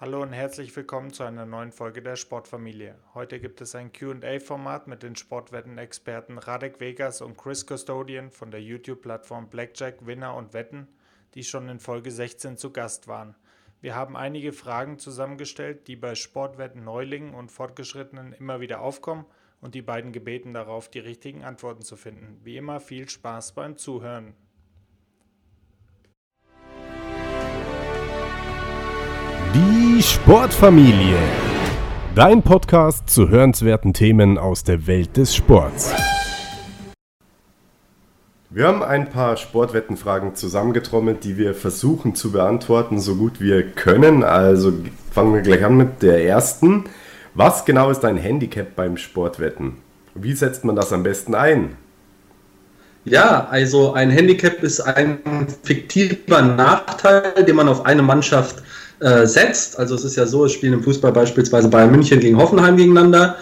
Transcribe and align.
Hallo 0.00 0.22
und 0.22 0.32
herzlich 0.32 0.76
willkommen 0.76 1.12
zu 1.12 1.24
einer 1.24 1.44
neuen 1.44 1.72
Folge 1.72 2.00
der 2.00 2.14
Sportfamilie. 2.14 2.94
Heute 3.14 3.40
gibt 3.40 3.60
es 3.60 3.74
ein 3.74 3.92
QA-Format 3.92 4.86
mit 4.86 5.02
den 5.02 5.16
Sportwetten-Experten 5.16 6.38
Radek 6.38 6.78
Vegas 6.78 7.20
und 7.20 7.36
Chris 7.36 7.66
Custodian 7.66 8.30
von 8.30 8.52
der 8.52 8.62
YouTube-Plattform 8.62 9.50
Blackjack 9.50 10.06
Winner 10.06 10.36
und 10.36 10.54
Wetten, 10.54 10.86
die 11.34 11.42
schon 11.42 11.68
in 11.68 11.80
Folge 11.80 12.12
16 12.12 12.56
zu 12.56 12.72
Gast 12.72 13.08
waren. 13.08 13.34
Wir 13.80 13.96
haben 13.96 14.16
einige 14.16 14.52
Fragen 14.52 15.00
zusammengestellt, 15.00 15.88
die 15.88 15.96
bei 15.96 16.14
Sportwetten 16.14 16.84
Neulingen 16.84 17.34
und 17.34 17.50
Fortgeschrittenen 17.50 18.32
immer 18.34 18.60
wieder 18.60 18.80
aufkommen 18.82 19.26
und 19.60 19.74
die 19.74 19.82
beiden 19.82 20.12
gebeten 20.12 20.54
darauf, 20.54 20.88
die 20.88 21.00
richtigen 21.00 21.42
Antworten 21.42 21.82
zu 21.82 21.96
finden. 21.96 22.38
Wie 22.44 22.56
immer 22.56 22.78
viel 22.78 23.08
Spaß 23.08 23.50
beim 23.56 23.76
Zuhören. 23.76 24.34
Die 29.98 30.04
Sportfamilie. 30.04 31.16
Dein 32.14 32.40
Podcast 32.40 33.10
zu 33.10 33.30
hörenswerten 33.30 33.92
Themen 33.94 34.38
aus 34.38 34.62
der 34.62 34.86
Welt 34.86 35.16
des 35.16 35.34
Sports. 35.34 35.92
Wir 38.48 38.68
haben 38.68 38.84
ein 38.84 39.10
paar 39.10 39.36
Sportwettenfragen 39.36 40.36
zusammengetrommelt, 40.36 41.24
die 41.24 41.36
wir 41.36 41.52
versuchen 41.52 42.14
zu 42.14 42.30
beantworten, 42.30 43.00
so 43.00 43.16
gut 43.16 43.40
wir 43.40 43.72
können. 43.72 44.22
Also 44.22 44.72
fangen 45.10 45.34
wir 45.34 45.40
gleich 45.40 45.64
an 45.64 45.76
mit 45.76 46.00
der 46.00 46.24
ersten. 46.24 46.84
Was 47.34 47.64
genau 47.64 47.90
ist 47.90 48.04
ein 48.04 48.18
Handicap 48.18 48.76
beim 48.76 48.98
Sportwetten? 48.98 49.78
Wie 50.14 50.34
setzt 50.34 50.64
man 50.64 50.76
das 50.76 50.92
am 50.92 51.02
besten 51.02 51.34
ein? 51.34 51.76
Ja, 53.04 53.48
also 53.50 53.94
ein 53.94 54.10
Handicap 54.10 54.62
ist 54.62 54.80
ein 54.80 55.18
fiktiver 55.64 56.42
Nachteil, 56.42 57.44
den 57.44 57.56
man 57.56 57.68
auf 57.68 57.84
eine 57.84 58.02
Mannschaft 58.02 58.58
äh, 58.58 58.77
setzt. 59.00 59.78
Also 59.78 59.94
es 59.94 60.04
ist 60.04 60.16
ja 60.16 60.26
so, 60.26 60.44
es 60.44 60.52
spielen 60.52 60.72
im 60.72 60.82
Fußball 60.82 61.12
beispielsweise 61.12 61.68
Bayern 61.68 61.92
München 61.92 62.18
gegen 62.18 62.36
Hoffenheim 62.36 62.76
gegeneinander. 62.76 63.36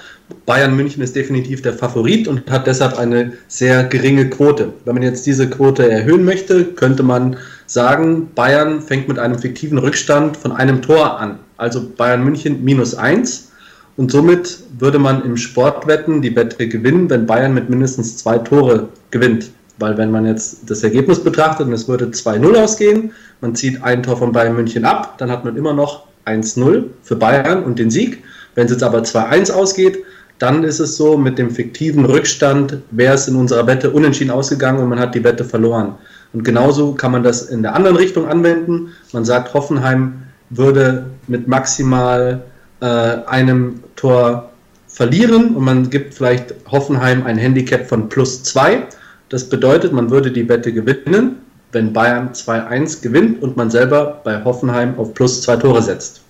Bayern 0.45 0.77
München 0.77 1.03
ist 1.03 1.15
definitiv 1.15 1.63
der 1.63 1.73
Favorit 1.73 2.27
und 2.29 2.51
hat 2.51 2.67
deshalb 2.67 2.98
eine 2.98 3.33
sehr 3.48 3.85
geringe 3.85 4.29
Quote. 4.29 4.73
Wenn 4.85 4.95
man 4.95 5.03
jetzt 5.03 5.25
diese 5.25 5.48
Quote 5.48 5.89
erhöhen 5.89 6.25
möchte, 6.25 6.65
könnte 6.65 7.03
man 7.03 7.37
sagen, 7.67 8.29
Bayern 8.35 8.81
fängt 8.81 9.09
mit 9.09 9.19
einem 9.19 9.39
fiktiven 9.39 9.79
Rückstand 9.79 10.37
von 10.37 10.53
einem 10.53 10.83
Tor 10.83 11.19
an. 11.21 11.39
Also 11.57 11.89
Bayern 11.97 12.25
München 12.25 12.65
minus 12.65 12.95
eins. 12.95 13.53
Und 13.97 14.11
somit 14.11 14.59
würde 14.79 14.98
man 14.98 15.25
im 15.25 15.37
Sportwetten 15.37 16.20
die 16.20 16.37
Wette 16.37 16.69
gewinnen, 16.69 17.09
wenn 17.09 17.27
Bayern 17.27 17.55
mit 17.55 17.70
mindestens 17.70 18.19
zwei 18.19 18.37
Tore 18.39 18.89
gewinnt. 19.11 19.51
Weil 19.79 19.99
wenn 19.99 20.11
man 20.11 20.27
jetzt 20.27 20.71
das 20.71 20.83
Ergebnis 20.83 21.23
betrachtet 21.23 21.67
und 21.67 21.73
es 21.73 21.87
würde 21.87 22.07
2-0 22.07 22.57
ausgehen, 22.57 23.13
man 23.41 23.55
zieht 23.55 23.83
ein 23.83 24.03
Tor 24.03 24.17
von 24.17 24.33
Bayern 24.33 24.57
München 24.57 24.85
ab, 24.85 25.19
dann 25.19 25.31
hat 25.31 25.45
man 25.45 25.57
immer 25.57 25.75
noch 25.75 26.07
1-0 26.25 26.85
für 27.03 27.17
Bayern 27.17 27.63
und 27.65 27.79
den 27.79 27.91
Sieg. 27.91 28.23
Wenn 28.55 28.67
es 28.67 28.73
jetzt 28.73 28.83
aber 28.83 29.01
2-1 29.01 29.53
ausgeht, 29.53 29.99
dann 30.39 30.65
ist 30.65 30.81
es 30.81 30.97
so, 30.97 31.17
mit 31.17 31.39
dem 31.39 31.51
fiktiven 31.51 32.05
Rückstand 32.05 32.79
wäre 32.91 33.15
es 33.15 33.29
in 33.29 33.37
unserer 33.37 33.67
Wette 33.67 33.91
unentschieden 33.91 34.31
ausgegangen 34.31 34.81
und 34.81 34.89
man 34.89 34.99
hat 34.99 35.15
die 35.15 35.25
Wette 35.25 35.45
verloren. 35.45 35.95
Und 36.33 36.43
genauso 36.43 36.93
kann 36.93 37.13
man 37.13 37.23
das 37.23 37.43
in 37.43 37.63
der 37.63 37.75
anderen 37.75 37.97
Richtung 37.97 38.27
anwenden. 38.29 38.91
Man 39.13 39.25
sagt, 39.25 39.55
Hoffenheim 39.55 40.23
würde 40.51 41.07
mit 41.29 41.49
maximal 41.49 42.43
äh, 42.81 42.87
einem 42.87 43.83
Tor 43.97 44.51
verlieren 44.87 45.55
und 45.55 45.65
man 45.65 45.91
gibt 45.91 46.15
vielleicht 46.15 46.55
Hoffenheim 46.71 47.25
ein 47.25 47.39
Handicap 47.39 47.87
von 47.87 48.09
plus 48.09 48.43
2 48.45 48.87
das 49.29 49.49
bedeutet, 49.49 49.93
man 49.93 50.11
würde 50.11 50.31
die 50.31 50.49
Wette 50.49 50.73
gewinnen, 50.73 51.37
wenn 51.73 51.93
Bayern 51.93 52.31
2-1 52.33 53.03
gewinnt 53.03 53.43
und 53.43 53.57
man 53.57 53.71
selber 53.71 54.21
bei 54.25 54.45
Hoffenheim 54.45 54.99
auf 54.99 55.15
plus 55.15 55.43
zwei 55.43 55.57
Tore 55.57 55.83
setzt. 55.83 56.23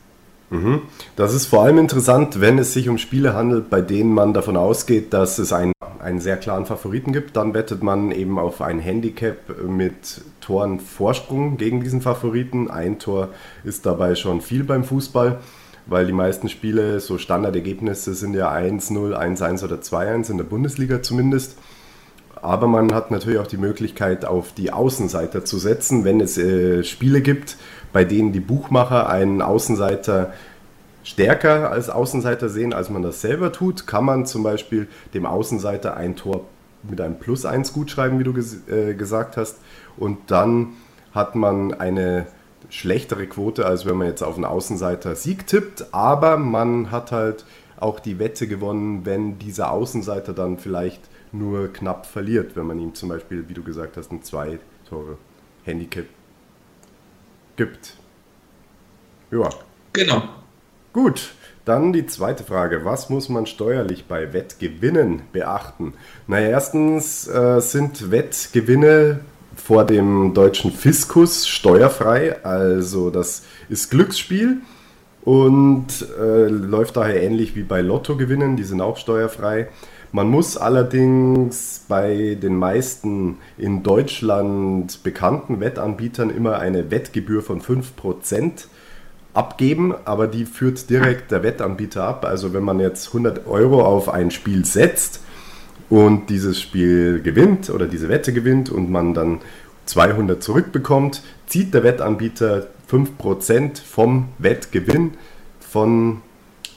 Mhm. 0.51 0.83
Das 1.17 1.35
ist 1.35 1.47
vor 1.47 1.63
allem 1.63 1.79
interessant, 1.79 2.41
wenn 2.41 2.59
es 2.59 2.73
sich 2.73 2.89
um 2.89 2.99
Spiele 2.99 3.35
handelt, 3.35 3.69
bei 3.69 3.81
denen 3.81 4.13
man 4.13 4.33
davon 4.33 4.57
ausgeht, 4.57 5.13
dass 5.13 5.39
es 5.39 5.53
einen, 5.53 5.73
einen 5.99 6.21
sehr 6.21 6.37
klaren 6.37 6.67
Favoriten 6.67 7.13
gibt. 7.13 7.37
Dann 7.37 7.53
wettet 7.53 7.83
man 7.83 8.13
eben 8.13 8.39
auf 8.39 8.63
ein 8.63 8.79
Handicap 8.79 9.37
mit 9.67 10.23
Toren 10.41 10.79
Vorsprung 10.79 11.57
gegen 11.57 11.83
diesen 11.83 12.01
Favoriten. 12.01 12.71
Ein 12.71 12.99
Tor 12.99 13.31
ist 13.65 13.87
dabei 13.87 14.15
schon 14.15 14.41
viel 14.41 14.63
beim 14.63 14.85
Fußball, 14.85 15.41
weil 15.87 16.07
die 16.07 16.13
meisten 16.13 16.49
Spiele, 16.49 17.01
so 17.01 17.19
Standardergebnisse 17.19 18.15
sind 18.15 18.35
ja 18.35 18.53
1-0, 18.53 19.15
1-1 19.15 19.65
oder 19.65 19.77
2-1 19.77 20.31
in 20.31 20.39
der 20.39 20.45
Bundesliga 20.45 21.03
zumindest. 21.03 21.57
Aber 22.37 22.67
man 22.67 22.93
hat 22.95 23.11
natürlich 23.11 23.39
auch 23.39 23.47
die 23.47 23.57
Möglichkeit, 23.57 24.25
auf 24.25 24.53
die 24.53 24.71
Außenseiter 24.71 25.45
zu 25.45 25.59
setzen, 25.59 26.05
wenn 26.05 26.21
es 26.21 26.37
äh, 26.37 26.85
Spiele 26.85 27.23
gibt, 27.23 27.57
bei 27.93 28.05
denen 28.05 28.33
die 28.33 28.41
Buchmacher 28.41 29.09
einen 29.09 29.43
Außenseiter 29.43 30.33
stärker 31.03 31.71
als 31.71 31.89
Außenseiter 31.89 32.49
sehen, 32.49 32.73
als 32.73 32.91
man 32.91 33.03
das 33.03 33.21
selber 33.21 33.53
tut, 33.53 33.87
kann 33.87 34.05
man 34.05 34.27
zum 34.27 34.43
Beispiel 34.43 34.89
dem 35.15 35.25
Außenseiter 35.25 35.97
ein 35.97 36.17
Tor 36.17 36.45
mit 36.83 37.01
einem 37.01 37.19
Plus 37.19 37.47
1 37.47 37.73
gut 37.73 37.91
schreiben, 37.91 38.19
wie 38.19 38.25
du 38.25 38.33
ges 38.33 38.69
äh, 38.69 38.95
gesagt 38.95 39.37
hast. 39.37 39.59
Und 39.97 40.19
dann 40.31 40.75
hat 41.13 41.35
man 41.35 41.73
eine 41.73 42.27
schlechtere 42.69 43.27
Quote, 43.27 43.67
als 43.67 43.87
wenn 43.87 43.97
man 43.97 44.09
jetzt 44.09 44.23
auf 44.23 44.35
einen 44.35 44.45
Außenseiter 44.45 45.15
Sieg 45.15 45.47
tippt. 45.47 45.87
Aber 45.93 46.37
man 46.37 46.91
hat 46.91 47.13
halt 47.13 47.45
auch 47.79 48.01
die 48.01 48.19
Wette 48.19 48.49
gewonnen, 48.49 49.05
wenn 49.05 49.39
dieser 49.39 49.71
Außenseiter 49.71 50.33
dann 50.33 50.59
vielleicht 50.59 51.01
nur 51.33 51.73
knapp 51.73 52.07
verliert, 52.07 52.57
wenn 52.57 52.67
man 52.67 52.79
ihm 52.79 52.95
zum 52.95 53.09
Beispiel, 53.09 53.49
wie 53.49 53.55
du 53.55 53.63
gesagt 53.63 53.97
hast, 53.97 54.13
ein 54.13 54.23
zwei 54.23 54.59
Tore 54.89 55.19
Handicap 55.65 56.07
gibt. 57.57 57.95
Ja. 59.31 59.49
Genau. 59.93 60.23
Gut, 60.93 61.33
dann 61.65 61.93
die 61.93 62.07
zweite 62.07 62.45
Frage. 62.45 62.85
Was 62.85 63.11
muss 63.11 63.29
man 63.29 63.47
steuerlich 63.47 64.07
bei 64.07 64.33
Wettgewinnen 64.33 65.23
beachten? 65.33 65.95
Na, 66.27 66.41
erstens 66.41 67.27
äh, 67.29 67.61
sind 67.61 68.11
Wettgewinne 68.11 69.21
vor 69.57 69.85
dem 69.85 70.33
deutschen 70.33 70.71
Fiskus 70.71 71.49
steuerfrei. 71.49 72.45
Also 72.45 73.11
das 73.11 73.43
ist 73.69 73.91
Glücksspiel 73.91 74.59
und 75.23 76.07
äh, 76.21 76.47
läuft 76.47 76.97
daher 76.97 77.21
ähnlich 77.23 77.57
wie 77.57 77.65
bei 77.65 77.81
Lottogewinnen. 77.81 78.57
Die 78.57 78.65
sind 78.65 78.81
auch 78.81 78.97
steuerfrei. 78.97 79.69
Man 80.13 80.29
muss 80.29 80.57
allerdings 80.57 81.85
bei 81.89 82.37
den 82.41 82.57
meisten 82.57 83.39
in 83.59 83.83
Deutschland 83.83 85.03
bekannten 85.03 85.61
Wettanbietern 85.61 86.31
immer 86.31 86.59
eine 86.59 86.91
Wettgebühr 86.91 87.43
von 87.43 87.61
5% 87.61 88.67
abgeben, 89.35 89.95
aber 90.05 90.27
die 90.27 90.47
führt 90.47 90.89
direkt 90.89 91.31
der 91.31 91.43
Wettanbieter 91.43 92.05
ab. 92.05 92.25
Also 92.25 92.55
wenn 92.55 92.63
man 92.63 92.81
jetzt 92.81 93.09
100 93.09 93.47
Euro 93.47 93.85
auf 93.85 94.09
ein 94.09 94.31
Spiel 94.31 94.65
setzt 94.65 95.21
und 95.91 96.31
dieses 96.31 96.61
Spiel 96.61 97.21
gewinnt 97.21 97.71
oder 97.71 97.87
diese 97.87 98.09
Wette 98.09 98.33
gewinnt 98.33 98.71
und 98.71 98.91
man 98.91 99.13
dann 99.13 99.41
200 99.85 100.43
zurückbekommt, 100.43 101.23
zieht 101.47 101.75
der 101.75 101.85
Wettanbieter 101.85 102.67
5% 102.91 103.83
vom 103.83 104.29
Wettgewinn 104.39 105.13
von 105.61 106.23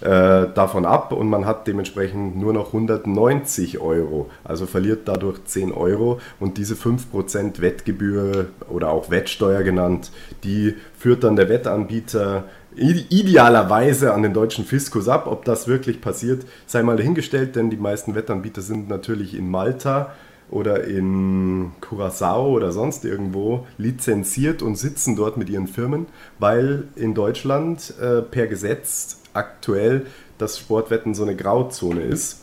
äh, 0.01 0.47
davon 0.53 0.85
ab 0.85 1.11
und 1.11 1.29
man 1.29 1.45
hat 1.45 1.67
dementsprechend 1.67 2.37
nur 2.37 2.53
noch 2.53 2.67
190 2.67 3.79
Euro. 3.79 4.29
Also 4.43 4.65
verliert 4.65 5.07
dadurch 5.07 5.43
10 5.43 5.71
Euro 5.73 6.19
und 6.39 6.57
diese 6.57 6.75
5% 6.75 7.61
Wettgebühr 7.61 8.47
oder 8.69 8.91
auch 8.91 9.09
Wettsteuer 9.09 9.63
genannt, 9.63 10.11
die 10.43 10.75
führt 10.97 11.23
dann 11.23 11.35
der 11.35 11.49
Wettanbieter 11.49 12.45
idealerweise 12.75 14.13
an 14.13 14.23
den 14.23 14.33
deutschen 14.33 14.63
Fiskus 14.63 15.09
ab. 15.09 15.27
Ob 15.27 15.43
das 15.45 15.67
wirklich 15.67 16.01
passiert, 16.01 16.45
sei 16.66 16.83
mal 16.83 16.97
dahingestellt, 16.97 17.55
denn 17.55 17.69
die 17.69 17.77
meisten 17.77 18.16
Wettanbieter 18.16 18.61
sind 18.61 18.89
natürlich 18.89 19.35
in 19.35 19.49
Malta 19.49 20.11
oder 20.49 20.85
in 20.85 21.71
Curacao 21.81 22.49
oder 22.49 22.71
sonst 22.71 23.05
irgendwo 23.05 23.67
lizenziert 23.77 24.61
und 24.61 24.77
sitzen 24.77 25.16
dort 25.16 25.37
mit 25.37 25.49
ihren 25.49 25.67
Firmen, 25.67 26.07
weil 26.39 26.85
in 26.95 27.13
Deutschland 27.13 27.93
äh, 28.01 28.21
per 28.21 28.47
Gesetz 28.47 29.18
aktuell 29.34 30.05
das 30.37 30.58
Sportwetten 30.58 31.14
so 31.14 31.23
eine 31.23 31.35
Grauzone 31.35 32.02
ist. 32.02 32.41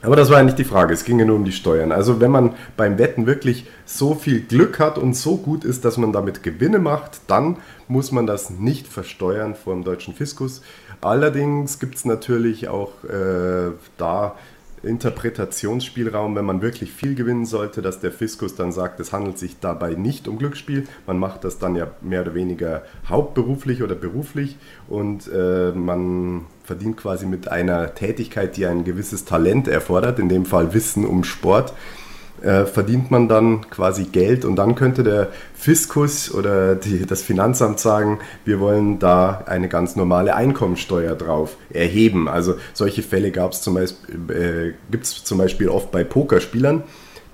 Aber 0.00 0.14
das 0.14 0.30
war 0.30 0.38
ja 0.38 0.44
nicht 0.44 0.58
die 0.58 0.64
Frage, 0.64 0.94
es 0.94 1.04
ging 1.04 1.18
ja 1.18 1.24
nur 1.24 1.34
um 1.34 1.44
die 1.44 1.52
Steuern. 1.52 1.90
Also 1.90 2.20
wenn 2.20 2.30
man 2.30 2.54
beim 2.76 2.98
Wetten 2.98 3.26
wirklich 3.26 3.66
so 3.84 4.14
viel 4.14 4.42
Glück 4.42 4.78
hat 4.78 4.96
und 4.96 5.14
so 5.14 5.36
gut 5.36 5.64
ist, 5.64 5.84
dass 5.84 5.96
man 5.96 6.12
damit 6.12 6.44
Gewinne 6.44 6.78
macht, 6.78 7.20
dann 7.26 7.56
muss 7.88 8.12
man 8.12 8.26
das 8.26 8.50
nicht 8.50 8.86
versteuern 8.86 9.56
vor 9.56 9.74
dem 9.74 9.82
deutschen 9.82 10.14
Fiskus. 10.14 10.62
Allerdings 11.00 11.80
gibt 11.80 11.96
es 11.96 12.04
natürlich 12.04 12.68
auch 12.68 12.92
äh, 13.04 13.72
da 13.96 14.36
Interpretationsspielraum, 14.82 16.34
wenn 16.34 16.44
man 16.44 16.62
wirklich 16.62 16.92
viel 16.92 17.14
gewinnen 17.14 17.46
sollte, 17.46 17.82
dass 17.82 18.00
der 18.00 18.12
Fiskus 18.12 18.54
dann 18.54 18.72
sagt, 18.72 19.00
es 19.00 19.12
handelt 19.12 19.38
sich 19.38 19.60
dabei 19.60 19.94
nicht 19.94 20.28
um 20.28 20.38
Glücksspiel. 20.38 20.86
Man 21.06 21.18
macht 21.18 21.44
das 21.44 21.58
dann 21.58 21.76
ja 21.76 21.90
mehr 22.00 22.22
oder 22.22 22.34
weniger 22.34 22.82
hauptberuflich 23.08 23.82
oder 23.82 23.94
beruflich 23.94 24.56
und 24.88 25.30
äh, 25.32 25.72
man 25.72 26.46
verdient 26.64 26.96
quasi 26.96 27.26
mit 27.26 27.48
einer 27.48 27.94
Tätigkeit, 27.94 28.56
die 28.56 28.66
ein 28.66 28.84
gewisses 28.84 29.24
Talent 29.24 29.68
erfordert, 29.68 30.18
in 30.18 30.28
dem 30.28 30.44
Fall 30.44 30.74
Wissen 30.74 31.06
um 31.06 31.24
Sport. 31.24 31.72
Äh, 32.42 32.64
verdient 32.64 33.10
man 33.10 33.28
dann 33.28 33.68
quasi 33.70 34.04
Geld 34.04 34.44
und 34.44 34.56
dann 34.56 34.74
könnte 34.74 35.02
der 35.02 35.28
Fiskus 35.54 36.32
oder 36.32 36.74
die, 36.74 37.06
das 37.06 37.22
Finanzamt 37.22 37.80
sagen, 37.80 38.18
wir 38.44 38.60
wollen 38.60 38.98
da 38.98 39.42
eine 39.46 39.68
ganz 39.68 39.96
normale 39.96 40.34
Einkommensteuer 40.34 41.14
drauf 41.14 41.56
erheben. 41.70 42.28
Also 42.28 42.54
solche 42.74 43.02
Fälle 43.02 43.28
äh, 43.28 44.72
gibt 44.90 45.04
es 45.04 45.24
zum 45.24 45.38
Beispiel 45.38 45.68
oft 45.68 45.90
bei 45.90 46.04
Pokerspielern, 46.04 46.82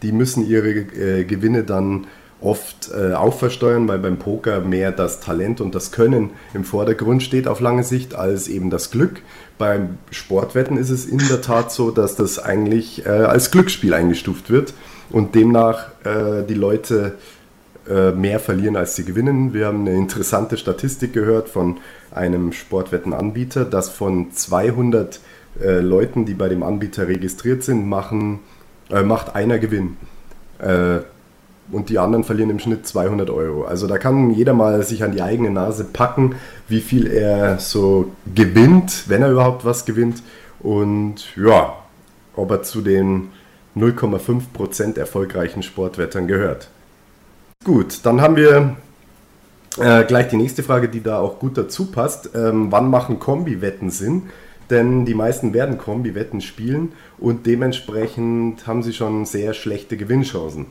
die 0.02 0.12
müssen 0.12 0.46
ihre 0.46 0.70
äh, 0.70 1.24
Gewinne 1.24 1.64
dann 1.64 2.06
oft 2.40 2.90
äh, 2.92 3.14
auch 3.14 3.34
versteuern, 3.34 3.88
weil 3.88 3.98
beim 3.98 4.18
Poker 4.18 4.60
mehr 4.60 4.92
das 4.92 5.20
Talent 5.20 5.60
und 5.60 5.74
das 5.74 5.92
Können 5.92 6.30
im 6.52 6.64
Vordergrund 6.64 7.22
steht 7.22 7.48
auf 7.48 7.60
lange 7.60 7.84
Sicht 7.84 8.14
als 8.14 8.48
eben 8.48 8.70
das 8.70 8.90
Glück. 8.90 9.22
Beim 9.56 9.98
Sportwetten 10.10 10.76
ist 10.76 10.90
es 10.90 11.06
in 11.06 11.18
der 11.18 11.40
Tat 11.40 11.72
so, 11.72 11.90
dass 11.90 12.16
das 12.16 12.38
eigentlich 12.38 13.06
äh, 13.06 13.08
als 13.08 13.50
Glücksspiel 13.50 13.94
eingestuft 13.94 14.50
wird 14.50 14.74
und 15.14 15.36
demnach 15.36 15.90
äh, 16.04 16.42
die 16.42 16.54
Leute 16.54 17.14
äh, 17.88 18.10
mehr 18.10 18.40
verlieren, 18.40 18.74
als 18.74 18.96
sie 18.96 19.04
gewinnen. 19.04 19.54
Wir 19.54 19.66
haben 19.66 19.82
eine 19.82 19.92
interessante 19.92 20.56
Statistik 20.56 21.12
gehört 21.12 21.48
von 21.48 21.78
einem 22.10 22.50
Sportwettenanbieter, 22.50 23.64
dass 23.64 23.88
von 23.88 24.32
200 24.32 25.20
äh, 25.62 25.78
Leuten, 25.78 26.26
die 26.26 26.34
bei 26.34 26.48
dem 26.48 26.64
Anbieter 26.64 27.06
registriert 27.06 27.62
sind, 27.62 27.86
machen, 27.86 28.40
äh, 28.90 29.04
macht 29.04 29.36
einer 29.36 29.60
Gewinn 29.60 29.98
äh, 30.58 30.98
und 31.70 31.90
die 31.90 32.00
anderen 32.00 32.24
verlieren 32.24 32.50
im 32.50 32.58
Schnitt 32.58 32.84
200 32.84 33.30
Euro. 33.30 33.66
Also 33.66 33.86
da 33.86 33.98
kann 33.98 34.32
jeder 34.32 34.52
mal 34.52 34.82
sich 34.82 35.04
an 35.04 35.12
die 35.12 35.22
eigene 35.22 35.50
Nase 35.50 35.84
packen, 35.84 36.34
wie 36.66 36.80
viel 36.80 37.06
er 37.06 37.60
so 37.60 38.10
gewinnt, 38.34 39.04
wenn 39.06 39.22
er 39.22 39.30
überhaupt 39.30 39.64
was 39.64 39.84
gewinnt. 39.84 40.24
Und 40.58 41.36
ja, 41.36 41.74
ob 42.34 42.50
er 42.50 42.64
zu 42.64 42.80
den 42.80 43.28
0,5% 43.76 44.98
erfolgreichen 44.98 45.62
Sportwettern 45.62 46.26
gehört. 46.26 46.68
Gut, 47.64 48.00
dann 48.04 48.20
haben 48.20 48.36
wir 48.36 48.76
äh, 49.78 50.04
gleich 50.04 50.28
die 50.28 50.36
nächste 50.36 50.62
Frage, 50.62 50.88
die 50.88 51.02
da 51.02 51.18
auch 51.18 51.38
gut 51.38 51.56
dazu 51.58 51.86
passt. 51.86 52.30
Ähm, 52.34 52.70
wann 52.70 52.88
machen 52.88 53.18
Kombi-Wetten 53.18 53.90
Sinn? 53.90 54.24
Denn 54.70 55.04
die 55.04 55.14
meisten 55.14 55.52
werden 55.52 55.78
Kombi-Wetten 55.78 56.40
spielen 56.40 56.92
und 57.18 57.46
dementsprechend 57.46 58.66
haben 58.66 58.82
sie 58.82 58.92
schon 58.92 59.26
sehr 59.26 59.52
schlechte 59.52 59.96
Gewinnchancen. 59.96 60.66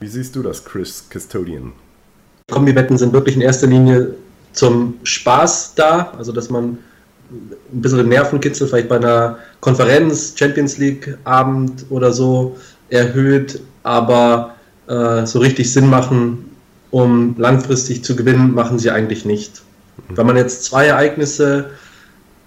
Wie 0.00 0.08
siehst 0.08 0.34
du 0.34 0.42
das, 0.42 0.64
Chris 0.64 1.08
Custodian? 1.12 1.72
Kombi-Wetten 2.50 2.98
sind 2.98 3.12
wirklich 3.12 3.36
in 3.36 3.40
erster 3.40 3.68
Linie 3.68 4.14
zum 4.52 4.94
Spaß 5.04 5.74
da, 5.76 6.12
also 6.18 6.32
dass 6.32 6.50
man 6.50 6.78
ein 7.72 7.82
bisschen 7.82 8.08
Nervenkitzel 8.08 8.68
vielleicht 8.68 8.88
bei 8.88 8.96
einer 8.96 9.38
Konferenz, 9.60 10.34
Champions 10.36 10.78
League 10.78 11.16
Abend 11.24 11.86
oder 11.90 12.12
so 12.12 12.56
erhöht, 12.90 13.60
aber 13.82 14.54
äh, 14.86 15.24
so 15.26 15.38
richtig 15.38 15.72
Sinn 15.72 15.88
machen, 15.88 16.50
um 16.90 17.34
langfristig 17.38 18.04
zu 18.04 18.14
gewinnen, 18.14 18.54
machen 18.54 18.78
sie 18.78 18.90
eigentlich 18.90 19.24
nicht. 19.24 19.62
Mhm. 20.08 20.16
Wenn 20.16 20.26
man 20.26 20.36
jetzt 20.36 20.64
zwei 20.64 20.86
Ereignisse 20.86 21.70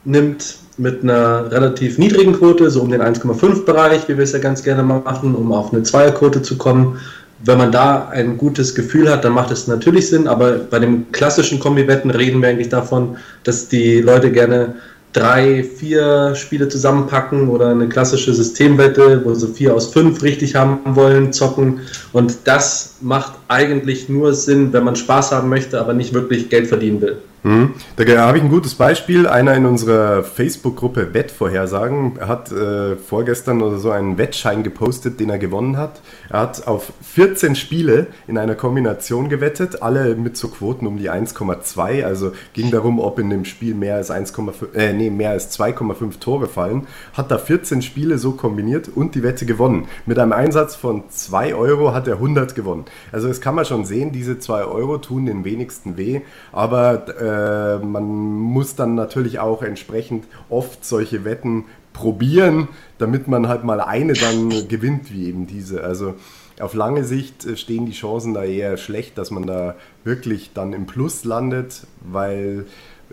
nimmt 0.03 0.57
mit 0.77 1.03
einer 1.03 1.51
relativ 1.51 1.97
niedrigen 1.97 2.33
Quote, 2.33 2.69
so 2.69 2.81
um 2.81 2.91
den 2.91 3.01
1,5 3.01 3.65
Bereich, 3.65 4.07
wie 4.07 4.17
wir 4.17 4.23
es 4.23 4.33
ja 4.33 4.39
ganz 4.39 4.61
gerne 4.63 4.83
machen, 4.83 5.33
um 5.33 5.51
auf 5.51 5.73
eine 5.73 5.83
Zweierquote 5.83 6.41
zu 6.41 6.57
kommen, 6.57 6.99
wenn 7.45 7.57
man 7.59 7.71
da 7.71 8.09
ein 8.09 8.37
gutes 8.37 8.73
Gefühl 8.73 9.09
hat, 9.09 9.23
dann 9.23 9.33
macht 9.33 9.51
es 9.51 9.67
natürlich 9.67 10.09
Sinn, 10.09 10.27
aber 10.27 10.53
bei 10.53 10.79
dem 10.79 11.11
klassischen 11.11 11.59
Kombi-Wetten 11.59 12.09
reden 12.09 12.41
wir 12.41 12.49
eigentlich 12.49 12.69
davon, 12.69 13.17
dass 13.43 13.67
die 13.67 14.01
Leute 14.01 14.31
gerne 14.31 14.75
drei, 15.13 15.63
vier 15.63 16.35
Spiele 16.35 16.67
zusammenpacken 16.67 17.47
oder 17.47 17.69
eine 17.69 17.87
klassische 17.87 18.33
Systemwette, 18.33 19.21
wo 19.23 19.33
sie 19.33 19.47
vier 19.47 19.73
aus 19.73 19.93
fünf 19.93 20.23
richtig 20.23 20.55
haben 20.55 20.79
wollen, 20.95 21.31
zocken. 21.31 21.81
Und 22.11 22.39
das 22.45 22.95
macht 22.99 23.33
eigentlich 23.47 24.09
nur 24.09 24.33
Sinn, 24.33 24.73
wenn 24.73 24.83
man 24.83 24.95
Spaß 24.95 25.31
haben 25.31 25.47
möchte, 25.47 25.79
aber 25.79 25.93
nicht 25.93 26.13
wirklich 26.13 26.49
Geld 26.49 26.67
verdienen 26.67 26.99
will. 27.01 27.17
Mhm. 27.45 27.75
Da 27.95 28.25
habe 28.25 28.39
ich 28.39 28.43
ein 28.43 28.49
gutes 28.49 28.73
Beispiel. 28.73 29.27
Einer 29.27 29.53
in 29.53 29.67
unserer 29.67 30.23
Facebook-Gruppe 30.23 31.13
Wettvorhersagen 31.13 32.13
hat 32.19 32.51
äh, 32.51 32.95
vorgestern 32.95 33.61
oder 33.61 33.77
so 33.77 33.91
einen 33.91 34.17
Wettschein 34.17 34.63
gepostet, 34.63 35.19
den 35.19 35.29
er 35.29 35.37
gewonnen 35.37 35.77
hat. 35.77 36.01
Er 36.31 36.39
hat 36.39 36.65
auf 36.65 36.91
14 37.03 37.53
Spiele 37.53 38.07
in 38.25 38.39
einer 38.39 38.55
Kombination 38.55 39.29
gewettet, 39.29 39.83
alle 39.83 40.15
mit 40.15 40.37
so 40.37 40.47
Quoten 40.47 40.87
um 40.87 40.97
die 40.97 41.11
1,2. 41.11 42.03
Also 42.03 42.31
ging 42.53 42.71
darum, 42.71 42.99
ob 42.99 43.19
in 43.19 43.29
dem 43.29 43.45
Spiel 43.45 43.75
mehr 43.75 43.97
als 43.97 44.09
1,5, 44.09 44.73
äh, 44.73 44.93
nee, 44.93 45.11
mehr 45.11 45.29
als 45.29 45.55
2,5 45.55 46.19
Tore 46.19 46.47
fallen. 46.47 46.87
Hat 47.13 47.29
da 47.29 47.37
14 47.37 47.83
Spiele 47.83 48.17
so 48.17 48.31
kombiniert 48.31 48.89
und 48.95 49.13
die 49.13 49.21
Wette 49.21 49.45
gewonnen. 49.45 49.87
Mit 50.07 50.17
einem 50.17 50.33
Einsatz 50.33 50.73
von 50.73 51.03
2 51.09 51.53
Euro 51.53 51.93
hat 51.93 52.07
er 52.07 52.15
100 52.15 52.55
gewonnen. 52.55 52.85
Also 53.11 53.27
das 53.27 53.39
kann 53.39 53.53
man 53.53 53.65
schon 53.65 53.85
sehen, 53.85 54.11
diese 54.11 54.39
2 54.39 54.63
Euro 54.63 54.97
tun 54.97 55.27
den 55.27 55.45
wenigsten 55.45 55.95
weh, 55.95 56.21
aber 56.51 57.05
äh, 57.21 57.34
äh, 57.35 57.77
man 57.79 58.05
muss 58.05 58.75
dann 58.75 58.95
natürlich 58.95 59.39
auch 59.39 59.61
entsprechend 59.61 60.25
oft 60.49 60.85
solche 60.85 61.25
Wetten 61.25 61.65
probieren, 61.93 62.67
damit 62.97 63.27
man 63.27 63.47
halt 63.47 63.63
mal 63.63 63.79
eine 63.79 64.13
dann 64.13 64.67
gewinnt, 64.67 65.11
wie 65.11 65.27
eben 65.27 65.47
diese. 65.47 65.83
Also 65.83 66.15
auf 66.59 66.73
lange 66.73 67.03
Sicht 67.03 67.45
äh, 67.45 67.57
stehen 67.57 67.85
die 67.85 67.93
Chancen 67.93 68.33
da 68.33 68.43
eher 68.43 68.77
schlecht, 68.77 69.17
dass 69.17 69.31
man 69.31 69.45
da 69.47 69.75
wirklich 70.03 70.51
dann 70.53 70.73
im 70.73 70.85
Plus 70.85 71.23
landet, 71.23 71.87
weil 72.01 72.65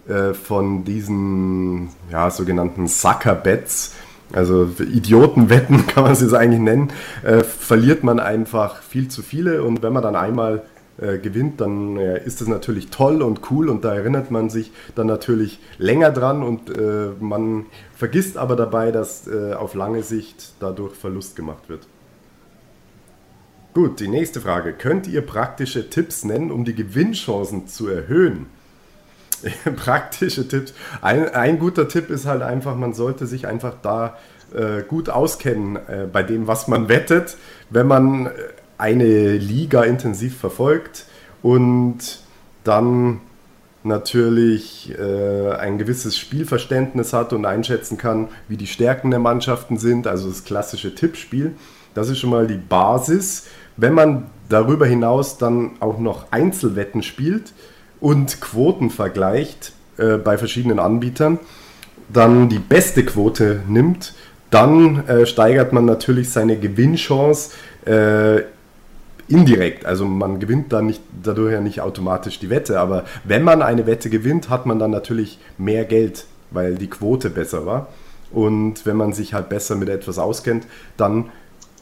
äh, 0.09 0.35
von 0.35 0.85
diesen 0.85 1.91
ja, 2.11 2.31
sogenannten 2.31 2.87
Sucker-Bets, 2.87 3.95
also 4.33 4.69
Idiotenwetten 4.79 5.87
kann 5.87 6.05
man 6.05 6.13
es 6.13 6.21
jetzt 6.21 6.35
eigentlich 6.35 6.61
nennen, 6.61 6.89
äh, 7.23 7.43
verliert 7.45 8.03
man 8.03 8.19
einfach 8.19 8.83
viel 8.83 9.09
zu 9.09 9.23
viele 9.23 9.63
und 9.63 9.83
wenn 9.83 9.93
man 9.93 10.03
dann 10.03 10.17
einmal 10.17 10.63
äh, 10.99 11.19
gewinnt, 11.19 11.61
dann 11.61 11.97
äh, 11.97 12.23
ist 12.25 12.41
das 12.41 12.49
natürlich 12.49 12.91
toll 12.91 13.23
und 13.23 13.51
cool 13.51 13.69
und 13.69 13.85
da 13.85 13.95
erinnert 13.95 14.31
man 14.31 14.51
sich 14.51 14.73
dann 14.95 15.07
natürlich 15.07 15.59
länger 15.79 16.11
dran 16.11 16.43
und 16.43 16.77
äh, 16.77 17.11
man 17.19 17.67
vergisst 17.95 18.37
aber 18.37 18.57
dabei, 18.57 18.93
dass 18.93 19.27
äh, 19.27 19.55
auf 19.55 19.75
lange 19.75 20.03
Sicht 20.03 20.55
dadurch 20.61 20.95
Verlust 20.95 21.37
gemacht 21.37 21.69
wird. 21.69 21.87
Gut, 23.75 24.01
die 24.01 24.09
nächste 24.09 24.43
Frage. 24.43 24.75
Könnt 24.75 25.07
ihr 25.07 25.23
praktische 25.23 25.89
Tipps 25.89 26.25
nennen, 26.25 26.51
um 26.51 26.67
die 26.67 26.75
Gewinnchancen 26.75 27.69
zu 27.69 27.89
erhöhen? 27.89 28.47
praktische 29.77 30.47
Tipps. 30.47 30.75
Ein, 31.01 31.29
ein, 31.31 31.59
guter 31.59 31.89
Tipp 31.89 32.11
ist 32.11 32.27
halt 32.27 32.43
einfach, 32.43 32.77
man 32.77 32.93
sollte 32.93 33.27
sich 33.27 33.47
einfach 33.47 33.75
da 33.81 34.19
äh, 34.55 34.83
gut 34.83 35.09
auskennen 35.09 35.77
äh, 35.77 36.07
bei 36.13 36.23
dem, 36.23 36.47
was 36.47 36.69
man 36.69 36.89
wettet. 36.89 37.37
Wenn 37.71 37.87
man 37.87 38.31
eine 38.83 39.37
Liga 39.37 39.85
intensiv 39.85 40.37
verfolgt 40.37 41.07
und 41.41 42.19
dann 42.65 43.21
natürlich 43.85 44.93
äh, 44.99 45.53
ein 45.53 45.79
gewisses 45.79 46.19
Spielverständnis 46.19 47.13
hat 47.13 47.33
und 47.33 47.47
einschätzen 47.47 47.97
kann, 47.97 48.29
wie 48.49 48.57
die 48.57 48.67
Stärken 48.67 49.13
der 49.13 49.21
Mannschaften 49.21 49.77
sind, 49.79 50.09
also 50.09 50.29
das 50.29 50.43
klassische 50.43 50.97
Tippspiel. 50.97 51.55
Das 51.95 52.09
ist 52.09 52.19
schon 52.19 52.31
mal 52.31 52.49
die 52.49 52.57
Basis. 52.57 53.47
Wenn 53.77 53.95
man 53.95 54.27
darüber 54.49 54.87
hinaus 54.87 55.39
dann 55.39 55.73
auch 55.79 56.01
noch 56.01 56.33
Einzelwetten 56.33 57.05
spielt 57.05 57.53
und 58.01 58.41
Quoten 58.41 58.91
vergleicht 58.91 59.75
äh, 59.97 60.17
bei 60.17 60.37
verschiedenen 60.39 60.81
Anbietern, 60.81 61.39
dann 62.13 62.49
die 62.49 62.59
beste 62.59 63.05
Quote 63.05 63.63
nimmt, 63.69 64.15
dann 64.51 65.07
äh, 65.07 65.25
steigert 65.25 65.73
man 65.73 65.85
natürlich 65.85 66.31
seine 66.31 66.59
Gewinnchance 66.59 67.51
äh, 67.87 68.43
indirekt. 69.29 69.87
Also 69.87 70.05
man 70.05 70.41
gewinnt 70.41 70.73
dann 70.73 70.87
nicht, 70.87 71.03
dadurch 71.23 71.53
ja 71.53 71.61
nicht 71.61 71.81
automatisch 71.81 72.39
die 72.39 72.51
Wette, 72.51 72.81
aber 72.81 73.05
wenn 73.25 73.43
man 73.43 73.63
eine 73.63 73.87
Wette 73.87 74.11
gewinnt, 74.11 74.49
hat 74.49 74.67
man 74.67 74.79
dann 74.79 74.91
natürlich 74.91 75.39
mehr 75.59 75.85
Geld, 75.85 76.27
weil 76.51 76.75
die 76.75 76.89
Quote 76.89 77.31
besser 77.31 77.67
war. 77.67 77.89
Und 78.31 78.87
wenn 78.87 78.97
man 78.97 79.13
sich 79.13 79.35
halt 79.35 79.49
besser 79.49 79.75
mit 79.77 79.89
etwas 79.89 80.19
auskennt, 80.19 80.67
dann 80.97 81.27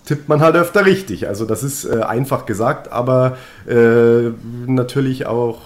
tippt 0.05 0.29
man 0.29 0.41
halt 0.41 0.57
öfter 0.57 0.85
richtig. 0.85 1.29
Also 1.29 1.45
das 1.45 1.63
ist 1.63 1.85
äh, 1.85 2.03
einfach 2.03 2.47
gesagt, 2.47 2.91
aber 2.91 3.37
äh, 3.69 4.31
natürlich 4.67 5.27
auch 5.27 5.61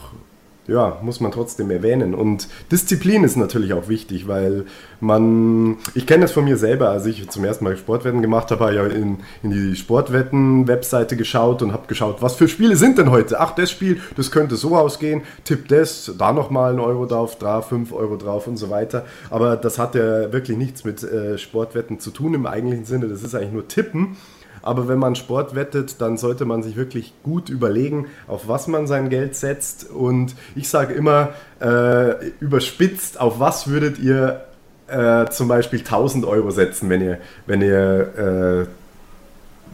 ja, 0.66 0.99
muss 1.02 1.21
man 1.21 1.33
trotzdem 1.33 1.71
erwähnen. 1.71 2.14
Und 2.14 2.49
Disziplin 2.73 3.25
ist 3.25 3.37
natürlich 3.37 3.73
auch 3.73 3.88
wichtig, 3.88 4.28
weil 4.28 4.64
man, 5.00 5.76
ich 5.94 6.06
kenne 6.06 6.23
das 6.23 6.33
von 6.33 6.44
mir 6.44 6.56
selber, 6.56 6.90
als 6.90 7.06
ich 7.06 7.28
zum 7.28 7.44
ersten 7.44 7.64
Mal 7.64 7.76
Sportwetten 7.76 8.23
gemacht 8.23 8.50
habe, 8.50 8.64
habe 8.64 8.75
ja 8.75 8.87
in, 8.87 9.18
in 9.42 9.50
die 9.50 9.76
Sportwetten-Webseite 9.76 11.16
geschaut 11.16 11.62
und 11.62 11.73
habe 11.73 11.87
geschaut, 11.87 12.23
was 12.23 12.37
für 12.37 12.49
Spiele 12.49 12.76
sind 12.76 12.99
denn 12.99 13.11
heute? 13.11 13.40
Ach, 13.40 13.54
das 13.54 13.71
Spiel, 13.71 14.00
das 14.16 14.30
könnte 14.30 14.56
so 14.56 14.76
ausgehen, 14.76 15.23
tipp 15.44 15.68
das, 15.68 16.12
da 16.18 16.33
nochmal 16.33 16.73
ein 16.73 16.80
Euro 16.80 17.06
drauf, 17.06 17.38
da 17.38 17.61
fünf 17.62 17.92
Euro 17.92 18.16
drauf 18.16 18.47
und 18.47 18.56
so 18.56 18.71
weiter. 18.71 19.04
Aber 19.30 19.56
das 19.56 19.78
hat 19.78 19.94
ja 19.94 20.33
wirklich 20.33 20.56
nichts 20.56 20.85
mit 20.85 21.02
äh, 21.02 21.37
Sportwetten 21.38 22.00
zu 22.00 22.11
tun 22.11 22.35
im 22.35 22.47
eigentlichen 22.47 22.87
Sinne, 22.87 23.09
das 23.09 23.23
ist 23.23 23.35
eigentlich 23.35 23.52
nur 23.52 23.68
Tippen. 23.68 24.16
Aber 24.64 24.88
wenn 24.88 24.99
man 24.99 25.14
Sport 25.14 25.54
wettet, 25.54 26.00
dann 26.00 26.16
sollte 26.16 26.47
man 26.47 26.62
sich 26.62 26.75
wirklich 26.75 27.12
gut 27.23 27.50
überlegen, 27.50 28.06
auf 28.26 28.49
was 28.49 28.66
man 28.66 28.87
sein 28.87 29.11
Geld 29.11 29.37
setzt. 29.37 29.90
Und 29.90 30.35
ich 30.54 30.71
sage 30.71 30.94
immer, 30.94 31.35
äh, 31.61 32.28
überspitzt, 32.40 33.21
auf 33.21 33.38
was 33.40 33.68
würdet 33.68 33.99
ihr 33.99 34.44
äh, 34.88 35.26
zum 35.26 35.49
Beispiel 35.49 35.80
1000 35.80 36.25
Euro 36.25 36.50
setzen, 36.50 36.88
wenn 36.88 37.02
ihr, 37.02 37.18
wenn 37.47 37.61
ihr 37.61 38.66
äh, 38.66 38.66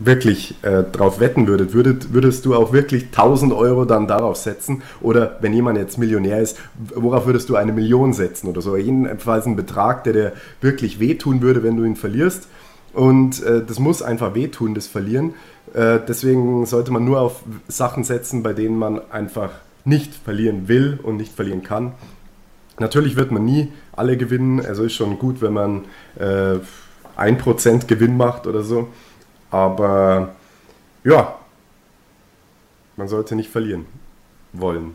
wirklich 0.01 0.57
äh, 0.63 0.83
drauf 0.83 1.21
wetten 1.21 1.47
würdet, 1.47 1.73
würdet, 1.73 2.13
würdest 2.13 2.45
du 2.45 2.57
auch 2.57 2.73
wirklich 2.73 3.05
1000 3.05 3.53
Euro 3.53 3.85
dann 3.85 4.09
darauf 4.09 4.37
setzen? 4.39 4.83
Oder 5.01 5.37
wenn 5.41 5.53
jemand 5.53 5.79
jetzt 5.79 5.99
Millionär 5.99 6.41
ist, 6.41 6.59
worauf 6.97 7.27
würdest 7.27 7.49
du 7.49 7.55
eine 7.55 7.73
Million 7.73 8.13
setzen 8.13 8.49
oder 8.49 8.61
so? 8.61 8.77
Jedenfalls 8.77 9.47
ein 9.47 9.55
Betrag, 9.55 10.03
der 10.03 10.13
dir 10.13 10.33
wirklich 10.61 10.99
wehtun 10.99 11.43
würde, 11.43 11.63
wenn 11.63 11.77
du 11.77 11.85
ihn 11.85 11.95
verlierst. 11.95 12.49
Und 12.93 13.43
äh, 13.43 13.65
das 13.65 13.79
muss 13.79 14.03
einfach 14.03 14.35
wehtun, 14.35 14.75
das 14.75 14.87
Verlieren. 14.87 15.35
Äh, 15.75 16.01
deswegen 16.07 16.67
sollte 16.67 16.91
man 16.91 17.05
nur 17.05 17.21
auf 17.21 17.43
Sachen 17.69 18.05
setzen, 18.05 18.43
bei 18.43 18.53
denen 18.53 18.77
man 18.77 19.01
einfach 19.11 19.51
nicht 19.85 20.15
verlieren 20.15 20.69
will 20.69 20.99
und 21.03 21.17
nicht 21.17 21.33
verlieren 21.33 21.63
kann. 21.63 21.93
Natürlich 22.79 23.17
wird 23.17 23.31
man 23.31 23.45
nie 23.45 23.73
alle 23.93 24.17
gewinnen. 24.17 24.65
Also 24.65 24.85
ist 24.85 24.95
schon 24.95 25.19
gut, 25.19 25.41
wenn 25.43 25.53
man 25.53 25.85
äh, 26.19 26.59
1% 27.17 27.87
Gewinn 27.87 28.17
macht 28.17 28.47
oder 28.47 28.63
so. 28.63 28.89
Aber 29.51 30.35
ja, 31.05 31.39
man 32.97 33.09
sollte 33.09 33.37
nicht 33.37 33.51
verlieren 33.51 33.87
wollen. 34.53 34.95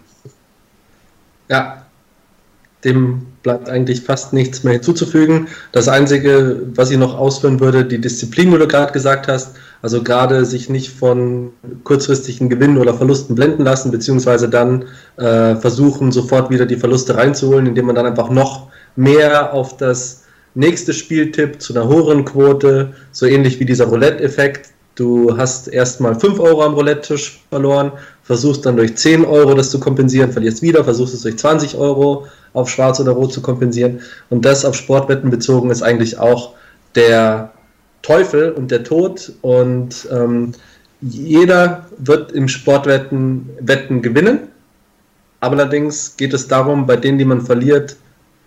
Ja, 1.48 1.86
dem 2.84 3.28
bleibt 3.46 3.70
eigentlich 3.70 4.02
fast 4.02 4.34
nichts 4.34 4.64
mehr 4.64 4.74
hinzuzufügen. 4.74 5.48
Das 5.72 5.88
Einzige, 5.88 6.64
was 6.74 6.90
ich 6.90 6.98
noch 6.98 7.16
ausführen 7.16 7.60
würde, 7.60 7.86
die 7.86 8.02
Disziplin, 8.02 8.52
wie 8.52 8.58
du 8.58 8.68
gerade 8.68 8.92
gesagt 8.92 9.28
hast, 9.28 9.56
also 9.84 10.02
gerade 10.02 10.46
sich 10.46 10.68
nicht 10.68 10.90
von 10.90 11.52
kurzfristigen 11.84 12.50
Gewinnen 12.50 12.80
oder 12.80 12.96
Verlusten 12.96 13.36
blenden 13.36 13.64
lassen, 13.64 13.92
beziehungsweise 13.92 14.50
dann 14.50 14.86
äh, 15.18 15.56
versuchen, 15.58 16.12
sofort 16.12 16.50
wieder 16.50 16.66
die 16.66 16.75
Verluste 16.75 17.16
reinzuholen, 17.16 17.68
indem 17.68 17.86
man 17.86 17.94
dann 17.94 18.08
einfach 18.08 18.32
noch 18.32 18.70
mehr 18.96 19.54
auf 19.54 19.78
das 19.78 20.24
nächste 20.56 20.92
Spiel 20.92 21.32
tippt 21.32 21.62
zu 21.62 21.75
einer 21.75 21.88
höheren 21.88 22.25
Quote, 22.25 22.94
so 23.12 23.28
ähnlich 23.28 23.60
wie 23.60 23.66
dieser 23.66 23.86
Roulette-Effekt. 23.86 24.72
Du 24.96 25.38
hast 25.38 25.68
erstmal 25.68 26.20
5 26.20 26.40
Euro 26.40 26.64
am 26.64 26.74
Roulette-Tisch 26.74 27.44
verloren, 27.50 27.92
versuchst 28.24 28.66
dann 28.66 28.78
durch 28.78 28.96
10 28.96 29.24
Euro 29.24 29.54
das 29.54 29.70
zu 29.70 29.80
kompensieren, 29.80 30.32
verlierst 30.32 30.64
wieder, 30.64 30.84
versuchst 30.84 31.14
es 31.14 31.22
durch 31.22 31.38
20 31.38 31.78
Euro 31.78 32.25
auf 32.55 32.69
Schwarz 32.69 33.00
oder 33.00 33.12
Rot 33.12 33.33
zu 33.33 33.41
kompensieren. 33.41 34.01
Und 34.29 34.45
das 34.45 34.65
auf 34.65 34.75
Sportwetten 34.75 35.29
bezogen 35.29 35.69
ist 35.69 35.81
eigentlich 35.81 36.17
auch 36.17 36.53
der 36.95 37.51
Teufel 38.01 38.51
und 38.51 38.71
der 38.71 38.83
Tod. 38.83 39.33
Und 39.41 40.07
ähm, 40.12 40.53
jeder 41.01 41.85
wird 41.97 42.31
im 42.31 42.47
Sportwetten 42.47 43.50
Wetten 43.59 44.01
gewinnen. 44.01 44.39
Aber 45.41 45.57
allerdings 45.57 46.17
geht 46.17 46.33
es 46.33 46.47
darum, 46.47 46.88
bei 46.88 46.95
denen, 46.95 47.17
die 47.17 47.25
man 47.25 47.41
verliert, 47.41 47.97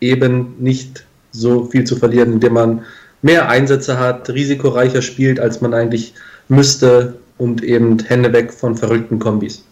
eben 0.00 0.54
nicht 0.58 1.04
so 1.30 1.64
viel 1.66 1.84
zu 1.84 1.96
verlieren, 1.96 2.34
indem 2.34 2.54
man 2.54 2.84
mehr 3.22 3.48
Einsätze 3.48 3.98
hat, 3.98 4.28
risikoreicher 4.30 5.02
spielt, 5.02 5.38
als 5.38 5.60
man 5.60 5.74
eigentlich 5.74 6.14
müsste 6.48 7.14
und 7.36 7.62
eben 7.62 7.98
Hände 8.00 8.32
weg 8.32 8.52
von 8.52 8.76
verrückten 8.76 9.18
Kombis. 9.18 9.64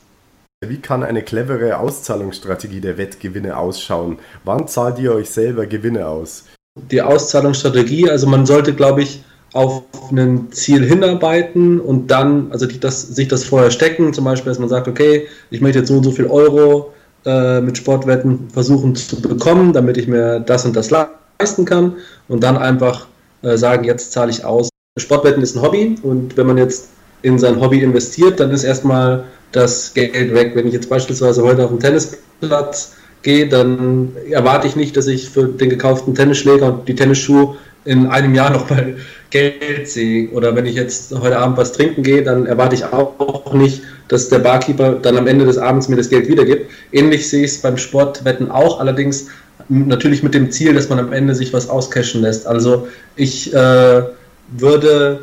Wie 0.64 0.78
kann 0.78 1.02
eine 1.02 1.20
clevere 1.20 1.78
Auszahlungsstrategie 1.78 2.80
der 2.80 2.96
Wettgewinne 2.96 3.58
ausschauen? 3.58 4.18
Wann 4.44 4.66
zahlt 4.68 4.98
ihr 4.98 5.12
euch 5.12 5.28
selber 5.28 5.66
Gewinne 5.66 6.08
aus? 6.08 6.44
Die 6.90 7.02
Auszahlungsstrategie, 7.02 8.08
also 8.08 8.26
man 8.26 8.46
sollte, 8.46 8.72
glaube 8.72 9.02
ich, 9.02 9.22
auf 9.52 9.82
ein 10.10 10.50
Ziel 10.52 10.82
hinarbeiten 10.82 11.78
und 11.78 12.10
dann, 12.10 12.50
also 12.52 12.66
das, 12.66 13.02
sich 13.02 13.28
das 13.28 13.44
vorher 13.44 13.70
stecken, 13.70 14.14
zum 14.14 14.24
Beispiel, 14.24 14.50
dass 14.50 14.58
man 14.58 14.70
sagt, 14.70 14.88
okay, 14.88 15.26
ich 15.50 15.60
möchte 15.60 15.80
jetzt 15.80 15.88
so 15.88 15.98
und 15.98 16.04
so 16.04 16.10
viel 16.10 16.26
Euro 16.26 16.94
äh, 17.26 17.60
mit 17.60 17.76
Sportwetten 17.76 18.48
versuchen 18.50 18.96
zu 18.96 19.20
bekommen, 19.20 19.74
damit 19.74 19.98
ich 19.98 20.08
mir 20.08 20.40
das 20.40 20.64
und 20.64 20.74
das 20.74 20.90
leisten 20.90 21.66
kann 21.66 21.96
und 22.28 22.42
dann 22.42 22.56
einfach 22.56 23.08
äh, 23.42 23.58
sagen, 23.58 23.84
jetzt 23.84 24.12
zahle 24.12 24.30
ich 24.30 24.42
aus. 24.42 24.70
Sportwetten 24.98 25.42
ist 25.42 25.54
ein 25.54 25.60
Hobby 25.60 25.96
und 26.02 26.38
wenn 26.38 26.46
man 26.46 26.56
jetzt 26.56 26.88
in 27.20 27.38
sein 27.38 27.60
Hobby 27.60 27.82
investiert, 27.82 28.40
dann 28.40 28.50
ist 28.52 28.64
erstmal 28.64 29.24
das 29.52 29.94
Geld 29.94 30.34
weg. 30.34 30.52
Wenn 30.54 30.66
ich 30.66 30.74
jetzt 30.74 30.88
beispielsweise 30.88 31.42
heute 31.42 31.64
auf 31.64 31.70
den 31.70 31.80
Tennisplatz 31.80 32.94
gehe, 33.22 33.48
dann 33.48 34.12
erwarte 34.30 34.66
ich 34.66 34.76
nicht, 34.76 34.96
dass 34.96 35.06
ich 35.06 35.30
für 35.30 35.44
den 35.44 35.70
gekauften 35.70 36.14
Tennisschläger 36.14 36.72
und 36.72 36.88
die 36.88 36.94
Tennisschuhe 36.94 37.56
in 37.84 38.06
einem 38.06 38.34
Jahr 38.34 38.50
nochmal 38.50 38.96
Geld 39.30 39.88
sehe. 39.88 40.28
Oder 40.30 40.54
wenn 40.54 40.66
ich 40.66 40.74
jetzt 40.74 41.12
heute 41.18 41.38
Abend 41.38 41.56
was 41.56 41.72
trinken 41.72 42.02
gehe, 42.02 42.22
dann 42.22 42.46
erwarte 42.46 42.74
ich 42.76 42.84
auch 42.84 43.52
nicht, 43.54 43.82
dass 44.08 44.28
der 44.28 44.38
Barkeeper 44.38 44.94
dann 44.94 45.16
am 45.16 45.26
Ende 45.26 45.44
des 45.44 45.58
Abends 45.58 45.88
mir 45.88 45.96
das 45.96 46.08
Geld 46.08 46.28
wiedergibt. 46.28 46.70
Ähnlich 46.92 47.28
sehe 47.28 47.44
ich 47.44 47.52
es 47.52 47.62
beim 47.62 47.76
Sportwetten 47.76 48.50
auch, 48.50 48.78
allerdings 48.78 49.26
natürlich 49.68 50.22
mit 50.22 50.34
dem 50.34 50.50
Ziel, 50.50 50.74
dass 50.74 50.88
man 50.88 50.98
am 50.98 51.12
Ende 51.12 51.34
sich 51.34 51.52
was 51.52 51.68
auscashen 51.68 52.22
lässt. 52.22 52.46
Also 52.46 52.86
ich 53.16 53.52
äh, 53.52 54.02
würde 54.48 55.20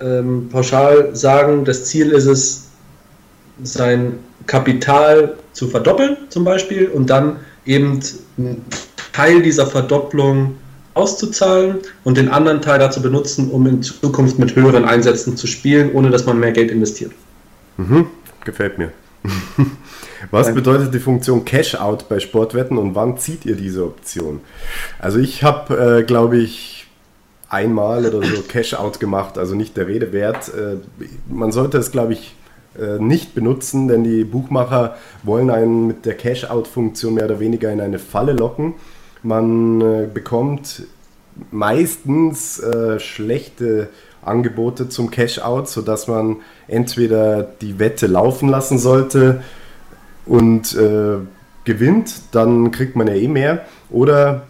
ähm, 0.00 0.48
pauschal 0.50 1.14
sagen, 1.14 1.64
das 1.64 1.86
Ziel 1.86 2.10
ist 2.10 2.26
es, 2.26 2.67
sein 3.62 4.18
Kapital 4.46 5.36
zu 5.52 5.68
verdoppeln 5.68 6.16
zum 6.28 6.44
Beispiel 6.44 6.86
und 6.86 7.10
dann 7.10 7.36
eben 7.66 8.00
einen 8.36 8.64
Teil 9.12 9.42
dieser 9.42 9.66
Verdopplung 9.66 10.56
auszuzahlen 10.94 11.78
und 12.04 12.16
den 12.16 12.28
anderen 12.28 12.60
Teil 12.60 12.78
dazu 12.78 13.00
benutzen, 13.00 13.50
um 13.50 13.66
in 13.66 13.82
Zukunft 13.82 14.38
mit 14.38 14.56
höheren 14.56 14.84
Einsätzen 14.84 15.36
zu 15.36 15.46
spielen, 15.46 15.92
ohne 15.92 16.10
dass 16.10 16.26
man 16.26 16.40
mehr 16.40 16.52
Geld 16.52 16.70
investiert. 16.70 17.12
Mhm, 17.76 18.06
gefällt 18.44 18.78
mir. 18.78 18.92
Was 20.30 20.52
bedeutet 20.52 20.92
die 20.92 20.98
Funktion 20.98 21.44
Cash-out 21.44 22.08
bei 22.08 22.18
Sportwetten 22.18 22.76
und 22.76 22.94
wann 22.94 23.18
zieht 23.18 23.44
ihr 23.46 23.54
diese 23.54 23.84
Option? 23.84 24.40
Also 24.98 25.18
ich 25.18 25.44
habe, 25.44 26.00
äh, 26.00 26.02
glaube 26.02 26.38
ich, 26.38 26.88
einmal 27.48 28.04
oder 28.04 28.26
so 28.26 28.42
Cash-out 28.42 29.00
gemacht, 29.00 29.38
also 29.38 29.54
nicht 29.54 29.76
der 29.76 29.86
Rede 29.86 30.12
wert. 30.12 30.48
Äh, 30.48 30.76
man 31.28 31.52
sollte 31.52 31.78
es, 31.78 31.92
glaube 31.92 32.14
ich, 32.14 32.34
nicht 33.00 33.34
benutzen, 33.34 33.88
denn 33.88 34.04
die 34.04 34.22
Buchmacher 34.22 34.96
wollen 35.24 35.50
einen 35.50 35.88
mit 35.88 36.06
der 36.06 36.14
Cash-out-Funktion 36.14 37.14
mehr 37.14 37.24
oder 37.24 37.40
weniger 37.40 37.72
in 37.72 37.80
eine 37.80 37.98
Falle 37.98 38.32
locken. 38.32 38.74
Man 39.22 39.80
äh, 39.80 40.06
bekommt 40.12 40.84
meistens 41.50 42.58
äh, 42.60 43.00
schlechte 43.00 43.88
Angebote 44.22 44.88
zum 44.88 45.10
Cash-out, 45.10 45.68
sodass 45.68 46.08
man 46.08 46.36
entweder 46.66 47.42
die 47.42 47.78
Wette 47.78 48.06
laufen 48.06 48.48
lassen 48.48 48.78
sollte 48.78 49.42
und 50.26 50.74
äh, 50.76 51.18
gewinnt, 51.64 52.22
dann 52.32 52.70
kriegt 52.70 52.96
man 52.96 53.06
ja 53.08 53.14
eh 53.14 53.28
mehr, 53.28 53.64
oder 53.90 54.46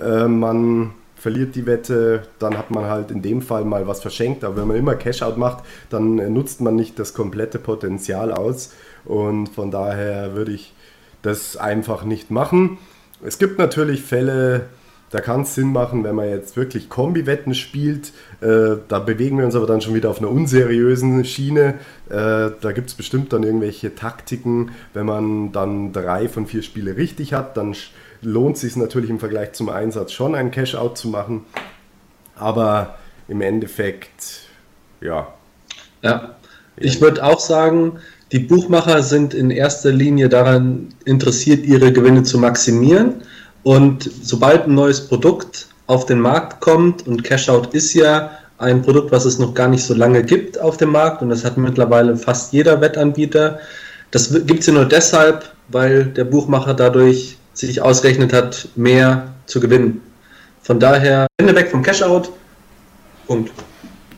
äh, 0.00 0.26
man 0.26 0.92
verliert 1.24 1.54
die 1.54 1.64
Wette, 1.64 2.24
dann 2.38 2.58
hat 2.58 2.70
man 2.70 2.84
halt 2.84 3.10
in 3.10 3.22
dem 3.22 3.40
Fall 3.40 3.64
mal 3.64 3.86
was 3.86 4.02
verschenkt. 4.02 4.44
Aber 4.44 4.58
wenn 4.58 4.68
man 4.68 4.76
immer 4.76 4.94
Cash-out 4.94 5.38
macht, 5.38 5.64
dann 5.88 6.18
äh, 6.18 6.28
nutzt 6.28 6.60
man 6.60 6.76
nicht 6.76 6.98
das 6.98 7.14
komplette 7.14 7.58
Potenzial 7.58 8.30
aus. 8.30 8.74
Und 9.06 9.46
von 9.46 9.70
daher 9.70 10.34
würde 10.34 10.52
ich 10.52 10.74
das 11.22 11.56
einfach 11.56 12.04
nicht 12.04 12.30
machen. 12.30 12.76
Es 13.24 13.38
gibt 13.38 13.58
natürlich 13.58 14.02
Fälle, 14.02 14.66
da 15.08 15.22
kann 15.22 15.40
es 15.42 15.54
Sinn 15.54 15.72
machen, 15.72 16.04
wenn 16.04 16.14
man 16.14 16.28
jetzt 16.28 16.58
wirklich 16.58 16.90
Kombi-Wetten 16.90 17.54
spielt. 17.54 18.12
Äh, 18.42 18.76
da 18.86 18.98
bewegen 18.98 19.38
wir 19.38 19.46
uns 19.46 19.54
aber 19.54 19.66
dann 19.66 19.80
schon 19.80 19.94
wieder 19.94 20.10
auf 20.10 20.18
einer 20.18 20.30
unseriösen 20.30 21.24
Schiene. 21.24 21.78
Äh, 22.10 22.50
da 22.60 22.72
gibt 22.74 22.90
es 22.90 22.94
bestimmt 22.94 23.32
dann 23.32 23.44
irgendwelche 23.44 23.94
Taktiken. 23.94 24.72
Wenn 24.92 25.06
man 25.06 25.52
dann 25.52 25.94
drei 25.94 26.28
von 26.28 26.46
vier 26.46 26.62
Spiele 26.62 26.98
richtig 26.98 27.32
hat, 27.32 27.56
dann 27.56 27.74
lohnt 28.24 28.56
es 28.56 28.62
sich 28.62 28.76
natürlich 28.76 29.10
im 29.10 29.18
Vergleich 29.18 29.52
zum 29.52 29.68
Einsatz 29.68 30.12
schon, 30.12 30.34
einen 30.34 30.50
Cash-Out 30.50 30.98
zu 30.98 31.08
machen. 31.08 31.44
Aber 32.36 32.98
im 33.28 33.40
Endeffekt, 33.40 34.48
ja. 35.00 35.28
Ja, 36.02 36.36
ich 36.76 37.00
würde 37.00 37.24
auch 37.24 37.40
sagen, 37.40 37.98
die 38.32 38.40
Buchmacher 38.40 39.02
sind 39.02 39.32
in 39.32 39.50
erster 39.50 39.92
Linie 39.92 40.28
daran 40.28 40.88
interessiert, 41.04 41.64
ihre 41.64 41.92
Gewinne 41.92 42.24
zu 42.24 42.38
maximieren. 42.38 43.22
Und 43.62 44.10
sobald 44.22 44.66
ein 44.66 44.74
neues 44.74 45.06
Produkt 45.06 45.68
auf 45.86 46.06
den 46.06 46.20
Markt 46.20 46.60
kommt, 46.60 47.06
und 47.06 47.24
Cashout 47.24 47.68
ist 47.72 47.94
ja 47.94 48.32
ein 48.58 48.82
Produkt, 48.82 49.12
was 49.12 49.24
es 49.24 49.38
noch 49.38 49.54
gar 49.54 49.68
nicht 49.68 49.84
so 49.84 49.94
lange 49.94 50.22
gibt 50.22 50.60
auf 50.60 50.76
dem 50.76 50.90
Markt, 50.90 51.22
und 51.22 51.28
das 51.28 51.44
hat 51.44 51.56
mittlerweile 51.56 52.16
fast 52.16 52.52
jeder 52.52 52.80
Wettanbieter. 52.80 53.60
Das 54.10 54.32
gibt 54.46 54.60
es 54.60 54.66
ja 54.66 54.72
nur 54.72 54.84
deshalb, 54.84 55.52
weil 55.68 56.06
der 56.06 56.24
Buchmacher 56.24 56.74
dadurch 56.74 57.33
sich 57.54 57.80
ausgerechnet 57.80 58.32
hat, 58.32 58.68
mehr 58.76 59.34
zu 59.46 59.60
gewinnen. 59.60 60.02
Von 60.62 60.80
daher, 60.80 61.26
Ende 61.38 61.54
weg 61.54 61.70
vom 61.70 61.82
Cashout. 61.82 62.24
Punkt. 63.26 63.52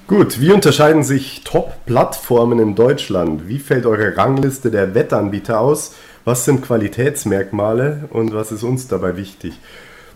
Gut, 0.09 0.41
wie 0.41 0.53
unterscheiden 0.53 1.03
sich 1.03 1.43
Top-Plattformen 1.45 2.61
in 2.61 2.75
Deutschland? 2.77 3.49
Wie 3.49 3.59
fällt 3.59 3.87
eure 3.87 4.17
Rangliste 4.17 4.71
der 4.71 4.95
Wettanbieter 4.95 5.59
aus? 5.59 5.95
Was 6.25 6.45
sind 6.45 6.63
Qualitätsmerkmale 6.63 8.09
und 8.11 8.33
was 8.33 8.53
ist 8.53 8.63
uns 8.63 8.87
dabei 8.87 9.17
wichtig? 9.17 9.59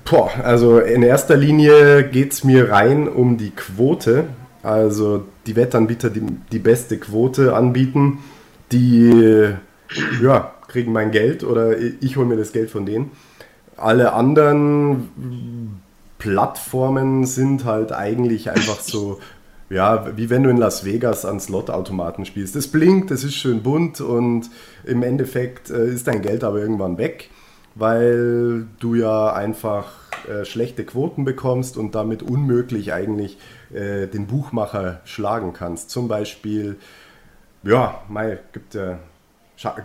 Boah, 0.05 0.31
also 0.43 0.79
in 0.79 1.03
erster 1.03 1.37
Linie 1.37 2.05
geht 2.05 2.33
es 2.33 2.45
mir 2.45 2.71
rein 2.71 3.09
um 3.09 3.37
die 3.37 3.50
Quote. 3.50 4.25
Also 4.62 5.25
die 5.47 5.57
Wettanbieter, 5.57 6.11
die 6.11 6.23
die 6.53 6.59
beste 6.59 6.99
Quote 6.99 7.55
anbieten, 7.55 8.19
die 8.71 9.50
ja, 10.23 10.55
kriegen 10.71 10.93
mein 10.93 11.11
Geld 11.11 11.45
oder 11.45 11.77
ich 11.79 12.17
hole 12.17 12.27
mir 12.27 12.37
das 12.37 12.53
Geld 12.53 12.71
von 12.71 12.87
denen. 12.87 13.11
Alle 13.77 14.12
anderen 14.12 15.81
Plattformen 16.19 17.27
sind 17.27 17.65
halt 17.65 17.93
eigentlich 17.93 18.50
einfach 18.50 18.81
so 18.81 19.21
ja, 19.71 20.17
wie 20.17 20.29
wenn 20.29 20.43
du 20.43 20.50
in 20.50 20.57
Las 20.57 20.85
Vegas 20.85 21.25
an 21.25 21.39
Slotautomaten 21.39 22.27
spielst. 22.27 22.57
Es 22.57 22.67
blinkt, 22.69 23.12
es 23.12 23.23
ist 23.23 23.37
schön 23.37 23.62
bunt 23.62 24.00
und 24.00 24.50
im 24.85 25.03
Endeffekt 25.03 25.71
äh, 25.71 25.87
ist 25.87 26.09
dein 26.09 26.23
Geld 26.23 26.43
aber 26.43 26.59
irgendwann 26.59 26.99
weg, 26.99 27.31
weil 27.77 28.67
du 28.81 28.97
ja 28.97 29.33
einfach 29.33 29.93
äh, 30.29 30.45
schlechte 30.45 30.85
Quoten 30.85 31.25
bekommst 31.25 31.77
und 31.77 31.95
damit 31.95 32.23
unmöglich 32.23 32.93
eigentlich 32.93 33.39
äh, 33.73 34.09
den 34.09 34.27
Buchmacher 34.27 35.00
schlagen 35.05 35.53
kannst. 35.53 35.91
Zum 35.91 36.09
Beispiel, 36.09 36.77
ja, 37.62 38.03
mal 38.09 38.41
gibt 38.53 38.75
ja, 38.75 38.99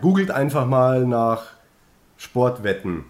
googelt 0.01 0.32
einfach 0.32 0.65
mal 0.65 1.05
nach 1.05 1.44
Sportwetten. 2.17 3.05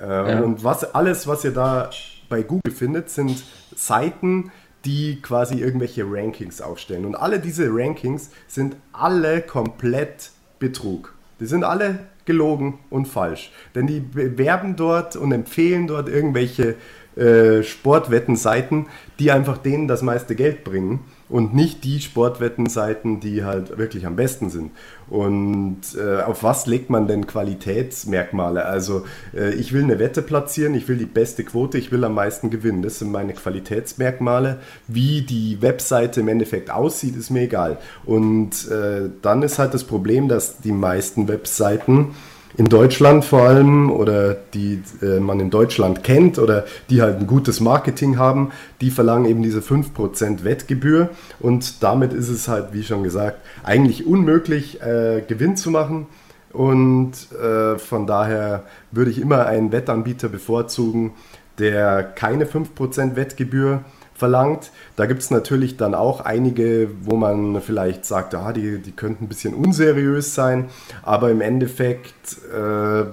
Äh, 0.00 0.06
ja. 0.06 0.40
Und 0.40 0.64
was 0.64 0.94
alles, 0.94 1.26
was 1.26 1.44
ihr 1.44 1.52
da 1.52 1.90
bei 2.28 2.42
Google 2.42 2.72
findet, 2.72 3.10
sind 3.10 3.42
Seiten, 3.74 4.52
die 4.84 5.20
quasi 5.20 5.56
irgendwelche 5.56 6.04
Rankings 6.06 6.60
aufstellen. 6.60 7.04
Und 7.04 7.16
alle 7.16 7.40
diese 7.40 7.68
Rankings 7.70 8.30
sind 8.46 8.76
alle 8.92 9.42
komplett 9.42 10.30
Betrug. 10.58 11.14
Die 11.40 11.46
sind 11.46 11.64
alle 11.64 12.00
gelogen 12.24 12.78
und 12.90 13.06
falsch. 13.06 13.50
Denn 13.74 13.86
die 13.86 14.00
bewerben 14.00 14.76
dort 14.76 15.16
und 15.16 15.32
empfehlen 15.32 15.86
dort 15.86 16.08
irgendwelche 16.08 16.76
äh, 17.16 17.62
Sportwettenseiten, 17.62 18.86
die 19.18 19.30
einfach 19.30 19.58
denen 19.58 19.88
das 19.88 20.02
meiste 20.02 20.36
Geld 20.36 20.64
bringen 20.64 21.00
und 21.28 21.54
nicht 21.54 21.84
die 21.84 22.00
Sportwettenseiten, 22.00 23.20
die 23.20 23.44
halt 23.44 23.76
wirklich 23.76 24.06
am 24.06 24.16
besten 24.16 24.50
sind. 24.50 24.70
Und 25.10 25.80
äh, 25.96 26.22
auf 26.22 26.42
was 26.42 26.66
legt 26.66 26.90
man 26.90 27.06
denn 27.06 27.26
Qualitätsmerkmale? 27.26 28.64
Also 28.64 29.04
äh, 29.34 29.54
ich 29.54 29.72
will 29.72 29.84
eine 29.84 29.98
Wette 29.98 30.22
platzieren, 30.22 30.74
ich 30.74 30.88
will 30.88 30.96
die 30.96 31.06
beste 31.06 31.44
Quote, 31.44 31.78
ich 31.78 31.92
will 31.92 32.04
am 32.04 32.14
meisten 32.14 32.50
gewinnen. 32.50 32.82
Das 32.82 32.98
sind 32.98 33.10
meine 33.10 33.32
Qualitätsmerkmale. 33.32 34.58
Wie 34.86 35.22
die 35.22 35.60
Webseite 35.62 36.20
im 36.20 36.28
Endeffekt 36.28 36.70
aussieht, 36.70 37.16
ist 37.16 37.30
mir 37.30 37.42
egal. 37.42 37.78
Und 38.04 38.68
äh, 38.70 39.10
dann 39.22 39.42
ist 39.42 39.58
halt 39.58 39.74
das 39.74 39.84
Problem, 39.84 40.28
dass 40.28 40.58
die 40.58 40.72
meisten 40.72 41.28
Webseiten 41.28 42.14
in 42.58 42.66
Deutschland 42.66 43.24
vor 43.24 43.42
allem 43.42 43.88
oder 43.88 44.34
die 44.34 44.82
äh, 45.00 45.20
man 45.20 45.38
in 45.38 45.48
Deutschland 45.48 46.02
kennt 46.02 46.40
oder 46.40 46.64
die 46.90 47.00
halt 47.00 47.20
ein 47.20 47.28
gutes 47.28 47.60
Marketing 47.60 48.18
haben, 48.18 48.50
die 48.80 48.90
verlangen 48.90 49.26
eben 49.26 49.42
diese 49.44 49.60
5% 49.60 50.42
Wettgebühr 50.42 51.10
und 51.38 51.84
damit 51.84 52.12
ist 52.12 52.28
es 52.28 52.48
halt, 52.48 52.72
wie 52.72 52.82
schon 52.82 53.04
gesagt, 53.04 53.38
eigentlich 53.62 54.06
unmöglich, 54.06 54.82
äh, 54.82 55.22
Gewinn 55.26 55.56
zu 55.56 55.70
machen. 55.70 56.06
Und 56.52 57.12
äh, 57.40 57.78
von 57.78 58.06
daher 58.06 58.64
würde 58.90 59.10
ich 59.10 59.20
immer 59.20 59.46
einen 59.46 59.70
Wettanbieter 59.70 60.28
bevorzugen, 60.28 61.12
der 61.58 62.02
keine 62.02 62.46
5% 62.46 63.16
Wettgebühr 63.16 63.84
verlangt. 64.18 64.70
Da 64.96 65.06
gibt 65.06 65.22
es 65.22 65.30
natürlich 65.30 65.76
dann 65.76 65.94
auch 65.94 66.20
einige, 66.20 66.90
wo 67.02 67.16
man 67.16 67.62
vielleicht 67.62 68.04
sagt, 68.04 68.34
ah, 68.34 68.52
die, 68.52 68.78
die 68.78 68.92
könnten 68.92 69.24
ein 69.24 69.28
bisschen 69.28 69.54
unseriös 69.54 70.34
sein, 70.34 70.68
aber 71.02 71.30
im 71.30 71.40
Endeffekt, 71.40 72.36
äh, 72.52 73.04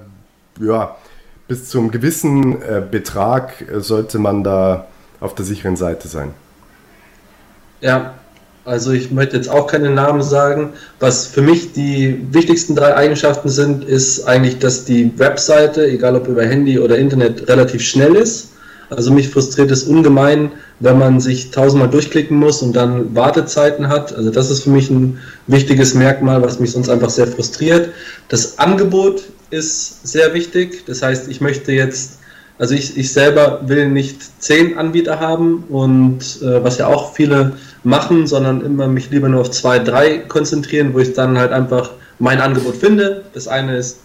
ja, 0.64 0.96
bis 1.48 1.70
zum 1.70 1.92
gewissen 1.92 2.62
äh, 2.62 2.82
Betrag 2.90 3.54
sollte 3.78 4.18
man 4.18 4.44
da 4.44 4.88
auf 5.20 5.36
der 5.36 5.46
sicheren 5.46 5.76
Seite 5.76 6.08
sein. 6.08 6.34
Ja, 7.82 8.16
also 8.64 8.92
ich 8.92 9.12
möchte 9.12 9.38
jetzt 9.38 9.48
auch 9.48 9.68
keine 9.68 9.92
Namen 9.92 10.24
sagen. 10.24 10.74
Was 11.00 11.28
für 11.28 11.44
mich 11.44 11.74
die 11.74 12.26
wichtigsten 12.32 12.76
drei 12.76 12.96
Eigenschaften 12.96 13.50
sind, 13.50 13.84
ist 13.84 14.28
eigentlich, 14.28 14.58
dass 14.58 14.86
die 14.86 15.18
Webseite, 15.20 15.86
egal 15.86 16.16
ob 16.16 16.28
über 16.28 16.44
Handy 16.44 16.80
oder 16.80 16.98
Internet, 16.98 17.48
relativ 17.48 17.84
schnell 17.84 18.16
ist 18.16 18.55
also 18.90 19.12
mich 19.12 19.30
frustriert 19.30 19.72
es 19.72 19.84
ungemein, 19.84 20.52
wenn 20.80 21.00
man 21.00 21.20
sich 21.20 21.52
tausendmal 21.52 21.90
durchklicken 21.90 22.38
muss 22.38 22.62
und 22.62 22.76
dann 22.76 23.16
Wartezeiten 23.16 23.88
hat. 23.88 24.16
Also 24.16 24.30
das 24.30 24.50
ist 24.50 24.64
für 24.64 24.70
mich 24.70 24.90
ein 24.90 25.20
wichtiges 25.48 25.94
Merkmal, 25.94 26.42
was 26.42 26.60
mich 26.60 26.72
sonst 26.72 26.90
einfach 26.90 27.10
sehr 27.10 27.28
frustriert. 27.28 27.90
Das 28.30 28.60
Angebot 28.60 29.24
ist 29.50 30.08
sehr 30.08 30.34
wichtig. 30.34 30.84
Das 30.86 31.02
heißt, 31.02 31.28
ich 31.30 31.42
möchte 31.42 31.72
jetzt, 31.72 32.20
also 32.58 32.76
ich, 32.76 32.98
ich 32.98 33.12
selber 33.12 33.62
will 33.66 33.90
nicht 33.90 34.22
zehn 34.42 34.78
Anbieter 34.78 35.20
haben 35.20 35.64
und 35.70 36.42
äh, 36.42 36.64
was 36.64 36.78
ja 36.78 36.88
auch 36.88 37.14
viele 37.16 37.54
machen, 37.84 38.28
sondern 38.28 38.62
immer 38.62 38.88
mich 38.88 39.10
lieber 39.10 39.30
nur 39.30 39.42
auf 39.42 39.52
zwei, 39.52 39.80
drei 39.80 40.20
konzentrieren, 40.20 40.94
wo 40.94 41.00
ich 41.00 41.14
dann 41.14 41.38
halt 41.38 41.52
einfach 41.52 41.92
mein 42.20 42.40
Angebot 42.40 42.76
finde. 42.76 43.24
Das 43.34 43.48
eine 43.48 43.78
ist 43.78 44.00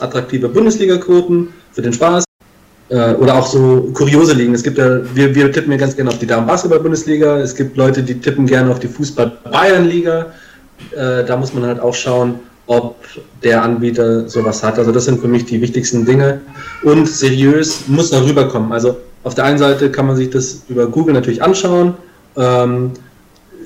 attraktive 0.00 0.48
Bundesliga-Quoten 0.48 1.48
für 1.72 1.82
den 1.82 1.92
Spaß 1.92 2.24
oder 2.90 3.36
auch 3.36 3.46
so 3.46 3.90
kuriose 3.94 4.34
Ligen. 4.34 4.54
Es 4.54 4.62
gibt 4.62 4.78
ja, 4.78 5.00
wir, 5.14 5.34
wir 5.34 5.50
tippen 5.50 5.72
ja 5.72 5.78
ganz 5.78 5.96
gerne 5.96 6.10
auf 6.10 6.18
die 6.18 6.26
Damen-Basketball-Bundesliga. 6.26 7.38
Es 7.38 7.54
gibt 7.54 7.76
Leute, 7.76 8.02
die 8.02 8.20
tippen 8.20 8.46
gerne 8.46 8.70
auf 8.70 8.78
die 8.78 8.88
Fußball-Bayern-Liga. 8.88 10.26
Äh, 10.92 11.24
da 11.24 11.36
muss 11.36 11.54
man 11.54 11.64
halt 11.64 11.80
auch 11.80 11.94
schauen, 11.94 12.40
ob 12.66 12.96
der 13.42 13.62
Anbieter 13.62 14.28
sowas 14.28 14.62
hat. 14.62 14.78
Also 14.78 14.92
das 14.92 15.04
sind 15.04 15.20
für 15.20 15.28
mich 15.28 15.44
die 15.46 15.60
wichtigsten 15.60 16.04
Dinge. 16.04 16.40
Und 16.82 17.08
seriös 17.08 17.88
muss 17.88 18.10
da 18.10 18.22
rüberkommen. 18.22 18.72
Also 18.72 18.96
auf 19.22 19.34
der 19.34 19.44
einen 19.44 19.58
Seite 19.58 19.90
kann 19.90 20.06
man 20.06 20.16
sich 20.16 20.30
das 20.30 20.62
über 20.68 20.86
Google 20.86 21.14
natürlich 21.14 21.42
anschauen. 21.42 21.94
Ähm, 22.36 22.92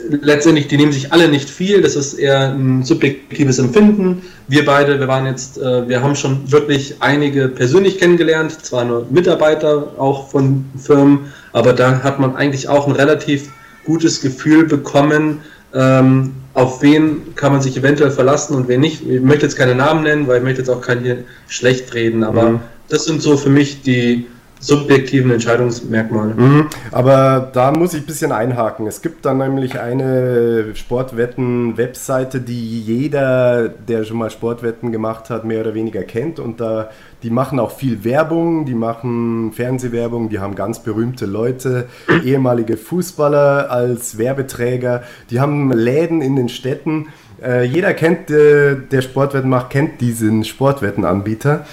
letztendlich, 0.09 0.69
die 0.69 0.77
nehmen 0.77 0.93
sich 0.93 1.13
alle 1.13 1.29
nicht 1.29 1.51
viel, 1.51 1.83
das 1.83 1.97
ist 1.97 2.15
eher 2.15 2.53
ein 2.53 2.83
subjektives 2.85 3.59
Empfinden. 3.59 4.23
Wir 4.49 4.65
beide, 4.65 4.99
wir 4.99 5.09
waren 5.09 5.27
jetzt, 5.27 5.59
äh, 5.59 5.89
wir 5.89 6.03
haben 6.03 6.17
schon 6.17 6.51
wirklich 6.51 6.97
einige 7.01 7.49
persönlich 7.49 7.99
kennengelernt, 7.99 8.65
zwar 8.65 8.85
nur 8.85 9.07
Mitarbeiter 9.11 9.93
auch 9.99 10.31
von 10.31 10.65
Firmen, 10.77 11.33
aber 11.53 11.73
da 11.73 12.03
hat 12.03 12.21
man 12.21 12.37
eigentlich 12.37 12.69
auch 12.69 12.87
ein 12.87 12.93
relativ 12.93 13.51
gutes 13.85 14.21
Gefühl 14.21 14.67
bekommen, 14.67 15.41
ähm, 15.75 16.33
auf 16.55 16.83
wen 16.83 17.35
kann 17.35 17.53
man 17.53 17.63
sich 17.63 17.77
eventuell 17.77 18.11
verlassen 18.11 18.55
und 18.57 18.69
wen 18.69 18.81
nicht. 18.81 19.07
Ich 19.09 19.21
möchte 19.21 19.47
jetzt 19.47 19.57
keine 19.57 19.75
Namen 19.75 20.03
nennen, 20.03 20.27
weil 20.27 20.39
ich 20.39 20.43
möchte 20.43 20.61
jetzt 20.61 20.71
auch 20.71 20.81
keinen 20.81 21.05
hier 21.05 21.25
schlecht 21.47 21.95
reden, 21.95 22.25
aber 22.25 22.51
mhm. 22.51 22.61
das 22.89 23.05
sind 23.05 23.23
so 23.23 23.37
für 23.37 23.51
mich 23.51 23.83
die 23.83 24.27
subjektiven 24.61 25.31
Entscheidungsmerkmale. 25.31 26.35
Mhm, 26.35 26.67
aber 26.91 27.51
da 27.53 27.73
muss 27.73 27.95
ich 27.95 28.03
ein 28.03 28.07
bisschen 28.07 28.33
einhaken. 28.33 28.87
Es 28.87 29.03
gibt 29.03 29.25
dann 29.25 29.39
nämlich 29.39 29.81
eine 29.81 30.75
Sportwetten-Webseite, 30.75 32.41
die 32.41 32.81
jeder, 32.81 33.69
der 33.69 34.05
schon 34.05 34.19
mal 34.19 34.31
Sportwetten 34.31 34.93
gemacht 34.93 35.31
hat, 35.31 35.45
mehr 35.45 35.61
oder 35.61 35.75
weniger 35.75 36.03
kennt. 36.03 36.41
Und 36.41 36.61
da, 36.61 36.91
die 37.23 37.31
machen 37.31 37.61
auch 37.61 37.71
viel 37.71 38.05
Werbung, 38.05 38.65
die 38.65 38.75
machen 38.75 39.53
Fernsehwerbung, 39.53 40.29
die 40.29 40.41
haben 40.41 40.55
ganz 40.55 40.81
berühmte 40.81 41.27
Leute, 41.27 41.87
ehemalige 42.25 42.77
Fußballer 42.77 43.71
als 43.71 44.19
Werbeträger, 44.19 45.03
die 45.31 45.41
haben 45.41 45.73
Läden 45.73 46.21
in 46.21 46.37
den 46.37 46.49
Städten. 46.49 47.07
Äh, 47.43 47.65
jeder 47.65 47.95
kennt, 47.95 48.31
äh, 48.31 48.77
der 48.91 49.01
Sportwetten 49.03 49.49
macht, 49.49 49.71
kennt 49.71 50.01
diesen 50.01 50.45
Sportwettenanbieter. 50.45 51.67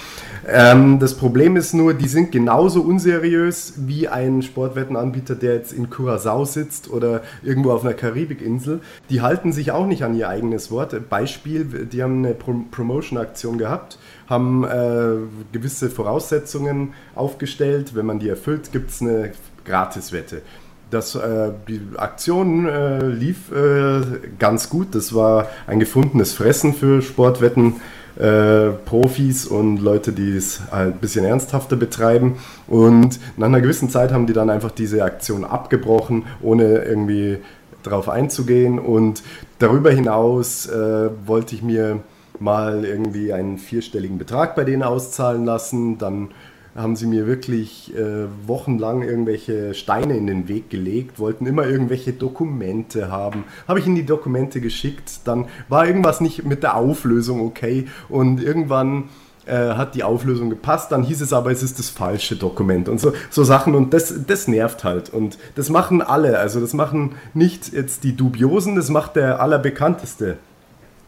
Ähm, 0.48 1.00
das 1.00 1.14
Problem 1.14 1.56
ist 1.56 1.74
nur, 1.74 1.92
die 1.92 2.06
sind 2.06 2.30
genauso 2.30 2.80
unseriös 2.80 3.74
wie 3.78 4.06
ein 4.06 4.42
Sportwettenanbieter, 4.42 5.34
der 5.34 5.54
jetzt 5.54 5.72
in 5.72 5.90
Curacao 5.90 6.44
sitzt 6.44 6.88
oder 6.88 7.22
irgendwo 7.42 7.72
auf 7.72 7.84
einer 7.84 7.94
Karibikinsel. 7.94 8.80
Die 9.10 9.22
halten 9.22 9.52
sich 9.52 9.72
auch 9.72 9.86
nicht 9.86 10.04
an 10.04 10.14
ihr 10.14 10.28
eigenes 10.28 10.70
Wort. 10.70 11.08
Beispiel, 11.08 11.64
die 11.64 12.02
haben 12.02 12.24
eine 12.24 12.34
Pro 12.34 12.54
Promotion-Aktion 12.70 13.58
gehabt, 13.58 13.98
haben 14.28 14.62
äh, 14.64 15.16
gewisse 15.50 15.90
Voraussetzungen 15.90 16.94
aufgestellt. 17.16 17.96
Wenn 17.96 18.06
man 18.06 18.20
die 18.20 18.28
erfüllt, 18.28 18.70
gibt 18.70 18.90
es 18.90 19.02
eine 19.02 19.32
Gratiswette. 19.64 20.42
Das, 20.90 21.16
äh, 21.16 21.50
die 21.66 21.80
Aktion 21.96 22.68
äh, 22.68 23.04
lief 23.08 23.50
äh, 23.50 24.00
ganz 24.38 24.70
gut. 24.70 24.94
Das 24.94 25.12
war 25.12 25.48
ein 25.66 25.80
gefundenes 25.80 26.34
Fressen 26.34 26.72
für 26.72 27.02
Sportwetten 27.02 27.80
äh, 28.16 28.70
Profis 28.84 29.46
und 29.46 29.78
Leute, 29.78 30.12
die 30.12 30.36
es 30.36 30.60
halt 30.70 30.94
ein 30.94 31.00
bisschen 31.00 31.24
ernsthafter 31.24 31.76
betreiben. 31.76 32.36
Und 32.66 33.20
nach 33.36 33.46
einer 33.46 33.60
gewissen 33.60 33.90
Zeit 33.90 34.12
haben 34.12 34.26
die 34.26 34.32
dann 34.32 34.50
einfach 34.50 34.70
diese 34.70 35.04
Aktion 35.04 35.44
abgebrochen, 35.44 36.24
ohne 36.40 36.84
irgendwie 36.84 37.38
darauf 37.82 38.08
einzugehen. 38.08 38.78
Und 38.78 39.22
darüber 39.58 39.90
hinaus 39.90 40.66
äh, 40.66 41.10
wollte 41.26 41.54
ich 41.54 41.62
mir 41.62 42.00
mal 42.38 42.84
irgendwie 42.84 43.32
einen 43.32 43.58
vierstelligen 43.58 44.18
Betrag 44.18 44.56
bei 44.56 44.64
denen 44.64 44.82
auszahlen 44.82 45.44
lassen. 45.44 45.98
Dann 45.98 46.30
haben 46.76 46.96
sie 46.96 47.06
mir 47.06 47.26
wirklich 47.26 47.94
äh, 47.96 48.26
wochenlang 48.46 49.02
irgendwelche 49.02 49.74
Steine 49.74 50.16
in 50.16 50.26
den 50.26 50.48
Weg 50.48 50.70
gelegt, 50.70 51.18
wollten 51.18 51.46
immer 51.46 51.66
irgendwelche 51.66 52.12
Dokumente 52.12 53.10
haben. 53.10 53.44
Habe 53.66 53.78
ich 53.78 53.86
ihnen 53.86 53.96
die 53.96 54.06
Dokumente 54.06 54.60
geschickt, 54.60 55.20
dann 55.24 55.46
war 55.68 55.86
irgendwas 55.86 56.20
nicht 56.20 56.44
mit 56.44 56.62
der 56.62 56.76
Auflösung 56.76 57.40
okay. 57.40 57.86
Und 58.08 58.42
irgendwann 58.42 59.04
äh, 59.46 59.74
hat 59.74 59.94
die 59.94 60.02
Auflösung 60.02 60.50
gepasst, 60.50 60.92
dann 60.92 61.02
hieß 61.02 61.20
es 61.20 61.32
aber, 61.32 61.50
es 61.50 61.62
ist 61.62 61.78
das 61.78 61.88
falsche 61.88 62.36
Dokument 62.36 62.88
und 62.88 63.00
so, 63.00 63.12
so 63.30 63.44
Sachen 63.44 63.74
und 63.74 63.94
das, 63.94 64.12
das 64.26 64.48
nervt 64.48 64.84
halt 64.84 65.08
und 65.08 65.38
das 65.54 65.70
machen 65.70 66.02
alle, 66.02 66.38
also 66.38 66.60
das 66.60 66.74
machen 66.74 67.14
nicht 67.32 67.72
jetzt 67.72 68.02
die 68.02 68.16
Dubiosen, 68.16 68.74
das 68.74 68.90
macht 68.90 69.16
der 69.16 69.40
allerbekannteste 69.40 70.38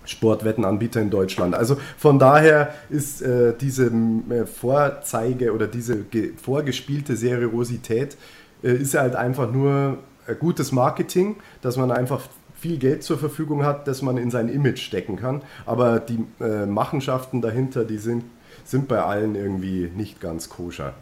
Sportwettenanbieter 0.08 1.00
in 1.00 1.10
Deutschland. 1.10 1.54
Also 1.54 1.76
von 1.96 2.18
daher 2.18 2.74
ist 2.88 3.22
äh, 3.22 3.54
diese 3.60 3.86
äh, 3.86 4.46
Vorzeige 4.46 5.52
oder 5.52 5.66
diese 5.66 6.04
vorgespielte 6.42 7.16
Seriosität 7.16 8.16
äh, 8.62 8.72
ist 8.72 8.94
halt 8.94 9.14
einfach 9.14 9.52
nur 9.52 9.98
gutes 10.40 10.72
Marketing, 10.72 11.36
dass 11.62 11.76
man 11.76 11.90
einfach 11.90 12.20
viel 12.54 12.78
Geld 12.78 13.02
zur 13.02 13.18
Verfügung 13.18 13.64
hat, 13.64 13.86
das 13.86 14.02
man 14.02 14.18
in 14.18 14.30
sein 14.30 14.48
Image 14.48 14.80
stecken 14.80 15.16
kann. 15.16 15.42
Aber 15.64 16.00
die 16.00 16.24
äh, 16.40 16.66
Machenschaften 16.66 17.40
dahinter, 17.40 17.84
die 17.84 17.98
sind, 17.98 18.24
sind 18.64 18.88
bei 18.88 19.02
allen 19.02 19.34
irgendwie 19.36 19.90
nicht 19.94 20.20
ganz 20.20 20.48
koscher. 20.48 20.94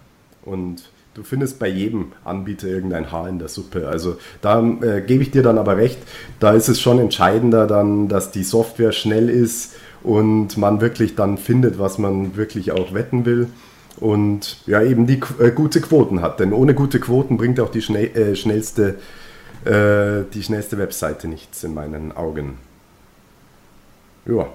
Und 0.45 0.90
du 1.16 1.22
findest 1.22 1.59
bei 1.59 1.68
jedem 1.68 2.12
Anbieter 2.24 2.68
irgendein 2.68 3.11
Haar 3.11 3.29
in 3.29 3.38
der 3.38 3.48
Suppe. 3.48 3.88
Also 3.88 4.18
da 4.42 4.61
äh, 4.83 5.00
gebe 5.00 5.22
ich 5.22 5.31
dir 5.31 5.42
dann 5.42 5.59
aber 5.59 5.76
recht, 5.79 5.98
da 6.40 6.52
ist 6.52 6.68
es 6.68 6.81
schon 6.81 6.98
entscheidender 6.98 7.66
dann, 7.66 8.09
dass 8.09 8.31
die 8.31 8.44
Software 8.44 8.92
schnell 8.92 9.31
ist 9.31 9.74
und 10.02 10.59
man 10.59 10.81
wirklich 10.81 11.14
dann 11.14 11.38
findet, 11.38 11.79
was 11.79 11.98
man 11.98 12.37
wirklich 12.37 12.72
auch 12.72 12.92
wetten 12.92 13.24
will 13.24 13.48
und 13.98 14.59
ja 14.66 14.83
eben 14.83 15.07
die 15.07 15.20
äh, 15.40 15.50
gute 15.50 15.81
Quoten 15.81 16.20
hat. 16.20 16.38
Denn 16.38 16.52
ohne 16.52 16.74
gute 16.74 17.00
Quoten 17.00 17.38
bringt 17.38 17.61
auch 17.61 17.70
die 17.70 17.83
schnell, 17.83 18.14
äh, 18.14 18.37
schnellste, 18.37 18.96
äh, 19.64 20.24
die 20.35 20.42
schnellste 20.42 20.76
Webseite 20.76 21.29
nichts 21.29 21.64
in 21.64 21.72
meinen 21.72 22.12
Augen. 22.12 22.59
Ja. 24.26 24.48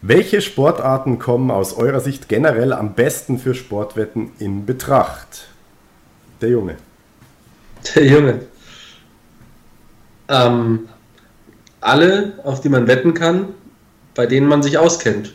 Welche 0.00 0.42
Sportarten 0.42 1.18
kommen 1.18 1.50
aus 1.50 1.74
eurer 1.74 1.98
Sicht 1.98 2.28
generell 2.28 2.72
am 2.72 2.94
besten 2.94 3.36
für 3.36 3.56
Sportwetten 3.56 4.30
in 4.38 4.64
Betracht? 4.64 5.48
Der 6.40 6.50
Junge. 6.50 6.76
Der 7.94 8.04
Junge. 8.04 8.40
Ähm, 10.28 10.88
alle, 11.80 12.32
auf 12.44 12.60
die 12.60 12.68
man 12.68 12.86
wetten 12.86 13.14
kann, 13.14 13.48
bei 14.14 14.26
denen 14.26 14.46
man 14.46 14.62
sich 14.62 14.76
auskennt. 14.78 15.34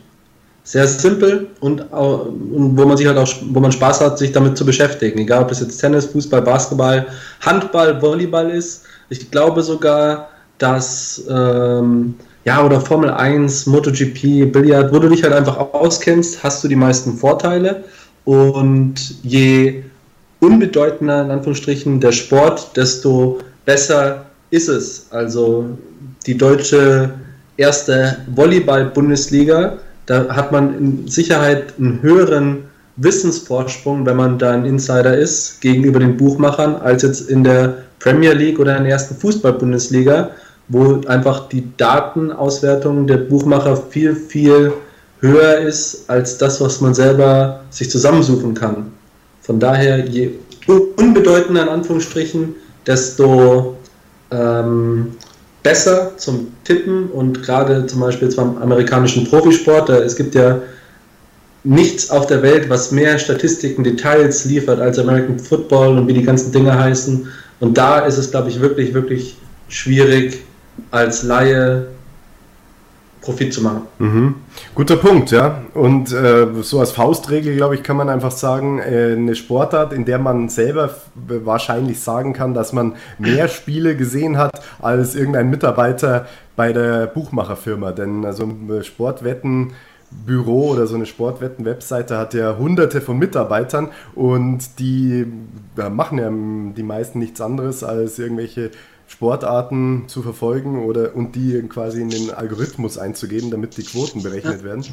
Sehr 0.66 0.88
simpel 0.88 1.48
und, 1.60 1.82
und 1.92 2.78
wo 2.78 2.86
man 2.86 2.96
sich 2.96 3.06
halt 3.06 3.18
auch, 3.18 3.28
wo 3.50 3.60
man 3.60 3.72
Spaß 3.72 4.00
hat, 4.00 4.18
sich 4.18 4.32
damit 4.32 4.58
zu 4.58 4.66
beschäftigen. 4.66 5.20
Egal 5.20 5.44
ob 5.44 5.52
es 5.52 5.60
jetzt 5.60 5.78
Tennis, 5.78 6.06
Fußball, 6.06 6.42
Basketball, 6.42 7.06
Handball, 7.42 8.02
Volleyball 8.02 8.50
ist. 8.50 8.84
Ich 9.10 9.30
glaube 9.30 9.62
sogar, 9.62 10.30
dass 10.60 11.22
ähm, 11.30 12.16
ja 12.46 12.64
oder 12.64 12.80
Formel 12.80 13.10
1, 13.10 13.66
MotoGP, 13.66 14.52
Billard, 14.54 14.94
wo 14.94 15.00
du 15.00 15.10
dich 15.10 15.24
halt 15.24 15.34
einfach 15.34 15.58
auskennst, 15.58 16.42
hast 16.44 16.64
du 16.64 16.70
die 16.70 16.78
meisten 16.78 17.18
Vorteile. 17.18 17.84
Und 18.24 18.96
je 19.24 19.84
unbedeutender 20.44 21.24
in 21.24 21.32
Anführungsstrichen 21.32 22.00
der 22.00 22.12
Sport, 22.12 22.76
desto 22.76 23.40
besser 23.66 24.26
ist 24.50 24.70
es. 24.70 25.08
Also 25.12 25.66
die 26.26 26.38
deutsche 26.38 27.12
erste 27.58 28.18
Volleyball-Bundesliga 28.36 29.78
da 30.06 30.36
hat 30.36 30.52
man 30.52 30.78
in 30.78 31.08
Sicherheit 31.08 31.74
einen 31.80 32.02
höheren 32.02 32.66
Wissensvorsprung, 32.98 34.06
wenn 34.06 34.18
man 34.18 34.38
da 34.38 34.52
ein 34.52 34.66
Insider 34.66 35.18
ist, 35.18 35.62
gegenüber 35.62 36.00
den 36.00 36.18
Buchmachern, 36.18 36.76
als 36.76 37.04
jetzt 37.04 37.30
in 37.30 37.44
der 37.44 37.76
Premier 38.00 38.34
League 38.34 38.60
oder 38.60 38.78
in 38.78 38.84
der 38.84 38.94
ersten 38.94 39.16
Fußball-Bundesliga, 39.16 40.32
wo 40.68 41.02
einfach 41.08 41.50
die 41.50 41.66
Datenauswertung 41.78 43.08
der 43.08 43.18
Buchmacher 43.18 43.78
viel, 43.78 44.16
viel 44.16 44.74
höher 45.22 45.60
ist 45.60 46.10
als 46.10 46.38
das, 46.38 46.60
was 46.60 46.82
man 46.82 46.94
selber 46.94 47.62
sich 47.70 47.90
zusammensuchen 47.90 48.54
kann. 48.54 48.92
Von 49.44 49.60
daher, 49.60 50.06
je 50.08 50.32
unbedeutender 50.68 51.64
in 51.64 51.70
Anführungsstrichen, 51.70 52.56
desto 52.88 53.78
ähm, 54.32 55.12
besser 55.62 56.18
zum 56.18 56.48
Tippen 56.64 57.10
und 57.10 57.44
gerade 57.44 57.86
zum 57.86 58.00
Beispiel 58.00 58.34
beim 58.36 58.58
amerikanischen 58.58 59.26
Profisport, 59.26 59.90
da, 59.90 59.98
es 60.00 60.16
gibt 60.16 60.36
ja 60.36 60.62
nichts 61.64 62.10
auf 62.10 62.28
der 62.28 62.42
Welt, 62.42 62.70
was 62.70 62.92
mehr 62.92 63.18
Statistiken, 63.18 63.84
Details 63.84 64.46
liefert 64.46 64.80
als 64.80 65.00
American 65.00 65.40
Football 65.40 65.98
und 65.98 66.08
wie 66.08 66.14
die 66.14 66.24
ganzen 66.24 66.52
Dinge 66.52 66.78
heißen. 66.78 67.28
Und 67.60 67.78
da 67.78 68.00
ist 68.00 68.18
es, 68.18 68.32
glaube 68.32 68.50
ich, 68.50 68.60
wirklich, 68.60 68.94
wirklich 68.94 69.38
schwierig 69.70 70.44
als 70.92 71.24
Laie 71.24 71.88
Profit 73.24 73.54
zu 73.54 73.62
machen. 73.62 73.84
Mhm. 74.00 74.36
Guter 74.76 74.98
Punkt, 74.98 75.32
ja. 75.32 75.62
Und 75.74 76.12
äh, 76.12 76.48
so 76.62 76.80
als 76.80 76.92
Faustregel, 76.92 77.56
glaube 77.56 77.76
ich, 77.76 77.84
kann 77.84 77.96
man 77.96 78.10
einfach 78.10 78.32
sagen, 78.32 78.80
äh, 78.80 79.14
eine 79.14 79.36
Sportart, 79.36 79.94
in 79.94 80.04
der 80.06 80.20
man 80.20 80.50
selber 80.50 80.94
wahrscheinlich 81.16 82.02
sagen 82.02 82.34
kann, 82.34 82.54
dass 82.54 82.74
man 82.74 82.96
mehr 83.18 83.48
Spiele 83.48 83.96
gesehen 83.96 84.38
hat 84.38 84.62
als 84.82 85.16
irgendein 85.16 85.50
Mitarbeiter 85.50 86.28
bei 86.56 86.74
der 86.74 87.08
Buchmacherfirma. 87.08 87.94
Denn 87.94 88.26
also 88.26 88.44
ein 88.44 88.84
Sportwettenbüro 88.84 90.72
oder 90.72 90.86
so 90.86 90.96
eine 90.96 91.06
Sportwetten-Webseite 91.06 92.18
hat 92.18 92.34
ja 92.34 92.58
hunderte 92.58 93.00
von 93.00 93.18
Mitarbeitern 93.18 93.90
und 94.16 94.80
die 94.80 95.26
ja, 95.78 95.90
machen 95.90 96.18
ja 96.18 96.30
die 96.30 96.84
meisten 96.84 97.20
nichts 97.20 97.40
anderes 97.40 97.86
als 97.86 98.20
irgendwelche 98.20 98.72
Sportarten 99.14 100.06
zu 100.08 100.24
verfolgen 100.24 100.84
oder 100.86 101.16
und 101.16 101.36
die 101.36 101.62
quasi 101.70 102.02
in 102.02 102.10
den 102.10 102.32
Algorithmus 102.32 102.98
einzugeben, 102.98 103.52
damit 103.52 103.78
die 103.78 103.84
Quoten 103.84 104.24
berechnet 104.24 104.64
werden. 104.64 104.84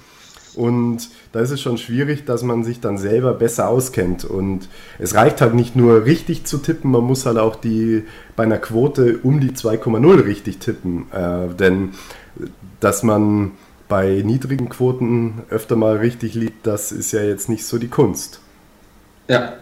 Und 0.55 1.09
da 1.33 1.41
ist 1.41 1.53
es 1.53 1.61
schon 1.63 1.79
schwierig, 1.79 2.27
dass 2.27 2.43
man 2.43 2.63
sich 2.63 2.81
dann 2.81 2.99
selber 2.99 3.33
besser 3.33 3.69
auskennt. 3.69 4.27
Und 4.27 4.69
es 4.99 5.15
reicht 5.15 5.41
halt 5.41 5.55
nicht 5.55 5.75
nur 5.75 6.05
richtig 6.05 6.45
zu 6.45 6.59
tippen, 6.59 6.91
man 6.91 7.05
muss 7.05 7.25
halt 7.25 7.39
auch 7.39 7.57
die 7.57 8.05
bei 8.37 8.43
einer 8.43 8.59
Quote 8.59 9.21
um 9.23 9.41
die 9.41 9.53
2,0 9.53 10.25
richtig 10.25 10.59
tippen. 10.59 11.07
Äh, 11.13 11.55
denn 11.55 11.93
dass 12.79 13.03
man 13.03 13.53
bei 13.89 14.23
niedrigen 14.23 14.69
Quoten 14.69 15.45
öfter 15.49 15.77
mal 15.77 15.97
richtig 15.97 16.35
liegt, 16.35 16.67
das 16.67 16.93
ist 16.93 17.13
ja 17.13 17.23
jetzt 17.23 17.49
nicht 17.49 17.65
so 17.65 17.79
die 17.79 17.89
Kunst. 17.89 18.41
Ja, 19.29 19.55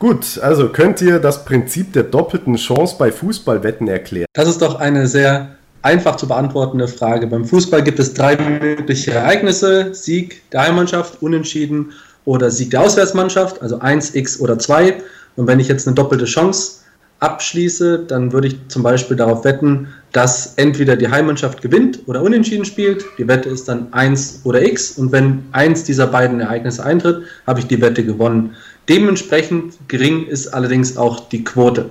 Gut, 0.00 0.38
also 0.40 0.70
könnt 0.70 1.02
ihr 1.02 1.18
das 1.18 1.44
Prinzip 1.44 1.92
der 1.92 2.04
doppelten 2.04 2.56
Chance 2.56 2.96
bei 2.98 3.12
Fußballwetten 3.12 3.86
erklären? 3.86 4.24
Das 4.32 4.48
ist 4.48 4.62
doch 4.62 4.80
eine 4.80 5.06
sehr 5.06 5.56
einfach 5.82 6.16
zu 6.16 6.26
beantwortende 6.26 6.88
Frage. 6.88 7.26
Beim 7.26 7.44
Fußball 7.44 7.82
gibt 7.82 7.98
es 7.98 8.14
drei 8.14 8.34
mögliche 8.36 9.10
Ereignisse: 9.10 9.92
Sieg 9.92 10.40
der 10.52 10.62
Heimmannschaft, 10.62 11.20
Unentschieden 11.20 11.92
oder 12.24 12.50
Sieg 12.50 12.70
der 12.70 12.80
Auswärtsmannschaft, 12.80 13.60
also 13.60 13.78
1, 13.80 14.14
X 14.14 14.40
oder 14.40 14.58
2. 14.58 15.02
Und 15.36 15.46
wenn 15.46 15.60
ich 15.60 15.68
jetzt 15.68 15.86
eine 15.86 15.94
doppelte 15.94 16.24
Chance 16.24 16.80
abschließe, 17.18 17.98
dann 18.08 18.32
würde 18.32 18.48
ich 18.48 18.56
zum 18.68 18.82
Beispiel 18.82 19.18
darauf 19.18 19.44
wetten, 19.44 19.88
dass 20.12 20.54
entweder 20.56 20.96
die 20.96 21.08
Heimmannschaft 21.08 21.60
gewinnt 21.60 22.00
oder 22.06 22.22
unentschieden 22.22 22.64
spielt. 22.64 23.04
Die 23.18 23.28
Wette 23.28 23.50
ist 23.50 23.68
dann 23.68 23.92
1 23.92 24.40
oder 24.44 24.62
X. 24.62 24.92
Und 24.92 25.12
wenn 25.12 25.44
eins 25.52 25.84
dieser 25.84 26.06
beiden 26.06 26.40
Ereignisse 26.40 26.82
eintritt, 26.82 27.24
habe 27.46 27.60
ich 27.60 27.66
die 27.66 27.82
Wette 27.82 28.02
gewonnen. 28.02 28.56
Dementsprechend 28.88 29.78
gering 29.88 30.26
ist 30.26 30.48
allerdings 30.48 30.96
auch 30.96 31.28
die 31.28 31.44
Quote. 31.44 31.90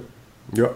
Ja, 0.54 0.71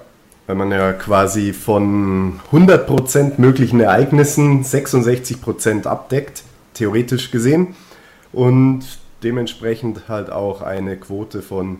weil 0.47 0.55
man 0.55 0.71
ja 0.71 0.93
quasi 0.93 1.53
von 1.53 2.39
100% 2.51 3.33
möglichen 3.37 3.79
Ereignissen 3.79 4.63
66% 4.63 5.85
abdeckt, 5.85 6.43
theoretisch 6.73 7.31
gesehen. 7.31 7.75
Und 8.31 8.83
dementsprechend 9.23 10.07
halt 10.07 10.31
auch 10.31 10.61
eine 10.61 10.97
Quote 10.97 11.41
von 11.41 11.79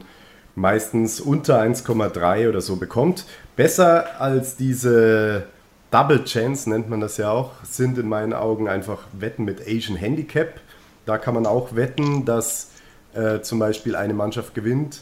meistens 0.55 1.19
unter 1.19 1.61
1,3 1.61 2.49
oder 2.49 2.61
so 2.61 2.75
bekommt. 2.75 3.25
Besser 3.55 4.21
als 4.21 4.55
diese 4.55 5.45
Double 5.91 6.23
Chance, 6.23 6.69
nennt 6.69 6.89
man 6.89 7.01
das 7.01 7.17
ja 7.17 7.29
auch, 7.29 7.51
sind 7.63 7.97
in 7.97 8.09
meinen 8.09 8.33
Augen 8.33 8.67
einfach 8.67 8.99
Wetten 9.13 9.45
mit 9.45 9.61
Asian 9.61 9.95
Handicap. 9.95 10.59
Da 11.05 11.17
kann 11.17 11.33
man 11.33 11.45
auch 11.45 11.75
wetten, 11.75 12.25
dass 12.25 12.69
äh, 13.13 13.41
zum 13.41 13.59
Beispiel 13.59 13.95
eine 13.95 14.13
Mannschaft 14.13 14.53
gewinnt 14.53 15.01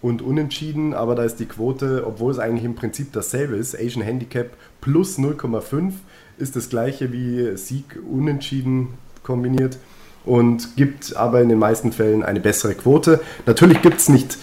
und 0.00 0.20
unentschieden, 0.20 0.94
aber 0.94 1.14
da 1.14 1.22
ist 1.22 1.36
die 1.36 1.46
Quote, 1.46 2.04
obwohl 2.06 2.32
es 2.32 2.38
eigentlich 2.38 2.64
im 2.64 2.74
Prinzip 2.74 3.12
dasselbe 3.12 3.56
ist, 3.56 3.78
Asian 3.78 4.04
Handicap 4.04 4.50
plus 4.80 5.18
0,5 5.18 5.92
ist 6.38 6.56
das 6.56 6.68
gleiche 6.68 7.12
wie 7.12 7.56
Sieg 7.56 7.98
unentschieden 8.10 8.88
kombiniert 9.22 9.78
und 10.24 10.76
gibt 10.76 11.16
aber 11.16 11.40
in 11.40 11.48
den 11.48 11.58
meisten 11.58 11.92
Fällen 11.92 12.22
eine 12.22 12.40
bessere 12.40 12.74
Quote. 12.74 13.20
Natürlich 13.46 13.80
gibt 13.82 13.98
es 13.98 14.08
nicht, 14.08 14.38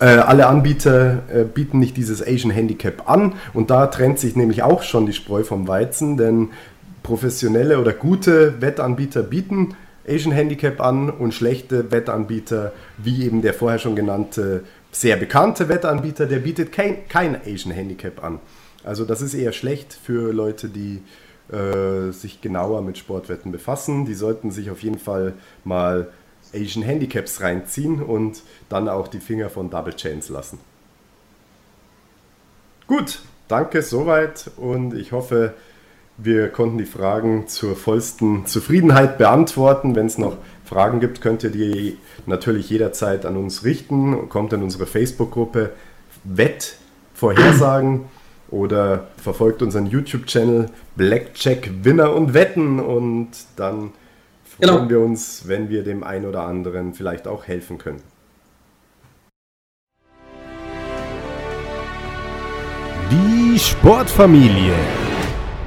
äh, 0.00 0.06
alle 0.06 0.46
Anbieter 0.46 1.22
äh, 1.32 1.44
bieten 1.44 1.78
nicht 1.78 1.96
dieses 1.96 2.26
Asian 2.26 2.50
Handicap 2.50 3.08
an 3.08 3.34
und 3.52 3.70
da 3.70 3.86
trennt 3.86 4.18
sich 4.18 4.34
nämlich 4.34 4.62
auch 4.62 4.82
schon 4.82 5.06
die 5.06 5.12
Spreu 5.12 5.44
vom 5.44 5.68
Weizen, 5.68 6.16
denn 6.16 6.50
professionelle 7.02 7.78
oder 7.78 7.92
gute 7.92 8.60
Wettanbieter 8.60 9.22
bieten 9.22 9.76
Asian 10.06 10.32
Handicap 10.32 10.80
an 10.80 11.10
und 11.10 11.32
schlechte 11.32 11.90
Wettanbieter, 11.90 12.72
wie 12.98 13.24
eben 13.24 13.42
der 13.42 13.54
vorher 13.54 13.78
schon 13.78 13.96
genannte 13.96 14.64
sehr 14.92 15.16
bekannte 15.16 15.68
Wettanbieter, 15.68 16.26
der 16.26 16.38
bietet 16.38 16.72
kein, 16.72 17.08
kein 17.08 17.36
Asian 17.36 17.72
Handicap 17.72 18.22
an. 18.22 18.38
Also 18.84 19.04
das 19.04 19.22
ist 19.22 19.34
eher 19.34 19.52
schlecht 19.52 19.92
für 19.92 20.32
Leute, 20.32 20.68
die 20.68 21.02
äh, 21.52 22.12
sich 22.12 22.40
genauer 22.40 22.82
mit 22.82 22.98
Sportwetten 22.98 23.50
befassen. 23.50 24.04
Die 24.06 24.14
sollten 24.14 24.50
sich 24.50 24.70
auf 24.70 24.82
jeden 24.82 24.98
Fall 24.98 25.34
mal 25.64 26.08
Asian 26.54 26.84
Handicaps 26.84 27.40
reinziehen 27.40 28.02
und 28.02 28.42
dann 28.68 28.88
auch 28.88 29.08
die 29.08 29.20
Finger 29.20 29.50
von 29.50 29.70
Double 29.70 29.94
Chains 29.94 30.28
lassen. 30.28 30.58
Gut, 32.86 33.20
danke 33.48 33.82
soweit 33.82 34.50
und 34.56 34.94
ich 34.94 35.12
hoffe, 35.12 35.54
wir 36.16 36.48
konnten 36.48 36.78
die 36.78 36.84
Fragen 36.84 37.48
zur 37.48 37.76
vollsten 37.76 38.46
Zufriedenheit 38.46 39.18
beantworten. 39.18 39.96
Wenn 39.96 40.06
es 40.06 40.18
noch 40.18 40.36
Fragen 40.64 41.00
gibt, 41.00 41.20
könnt 41.20 41.42
ihr 41.42 41.50
die 41.50 41.98
natürlich 42.26 42.70
jederzeit 42.70 43.26
an 43.26 43.36
uns 43.36 43.64
richten. 43.64 44.28
Kommt 44.28 44.52
in 44.52 44.62
unsere 44.62 44.86
Facebook-Gruppe 44.86 45.72
Wett 46.22 46.76
Vorhersagen 47.14 48.06
oder 48.50 49.08
verfolgt 49.16 49.62
unseren 49.62 49.86
YouTube-Channel 49.86 50.66
Blackjack 50.96 51.70
Winner 51.82 52.14
und 52.14 52.34
Wetten 52.34 52.80
und 52.80 53.30
dann 53.56 53.92
freuen 54.44 54.78
genau. 54.78 54.88
wir 54.88 55.00
uns, 55.00 55.44
wenn 55.46 55.68
wir 55.68 55.82
dem 55.82 56.04
einen 56.04 56.26
oder 56.26 56.42
anderen 56.42 56.94
vielleicht 56.94 57.26
auch 57.26 57.46
helfen 57.46 57.78
können. 57.78 58.02
Die 63.10 63.58
Sportfamilie. 63.58 65.03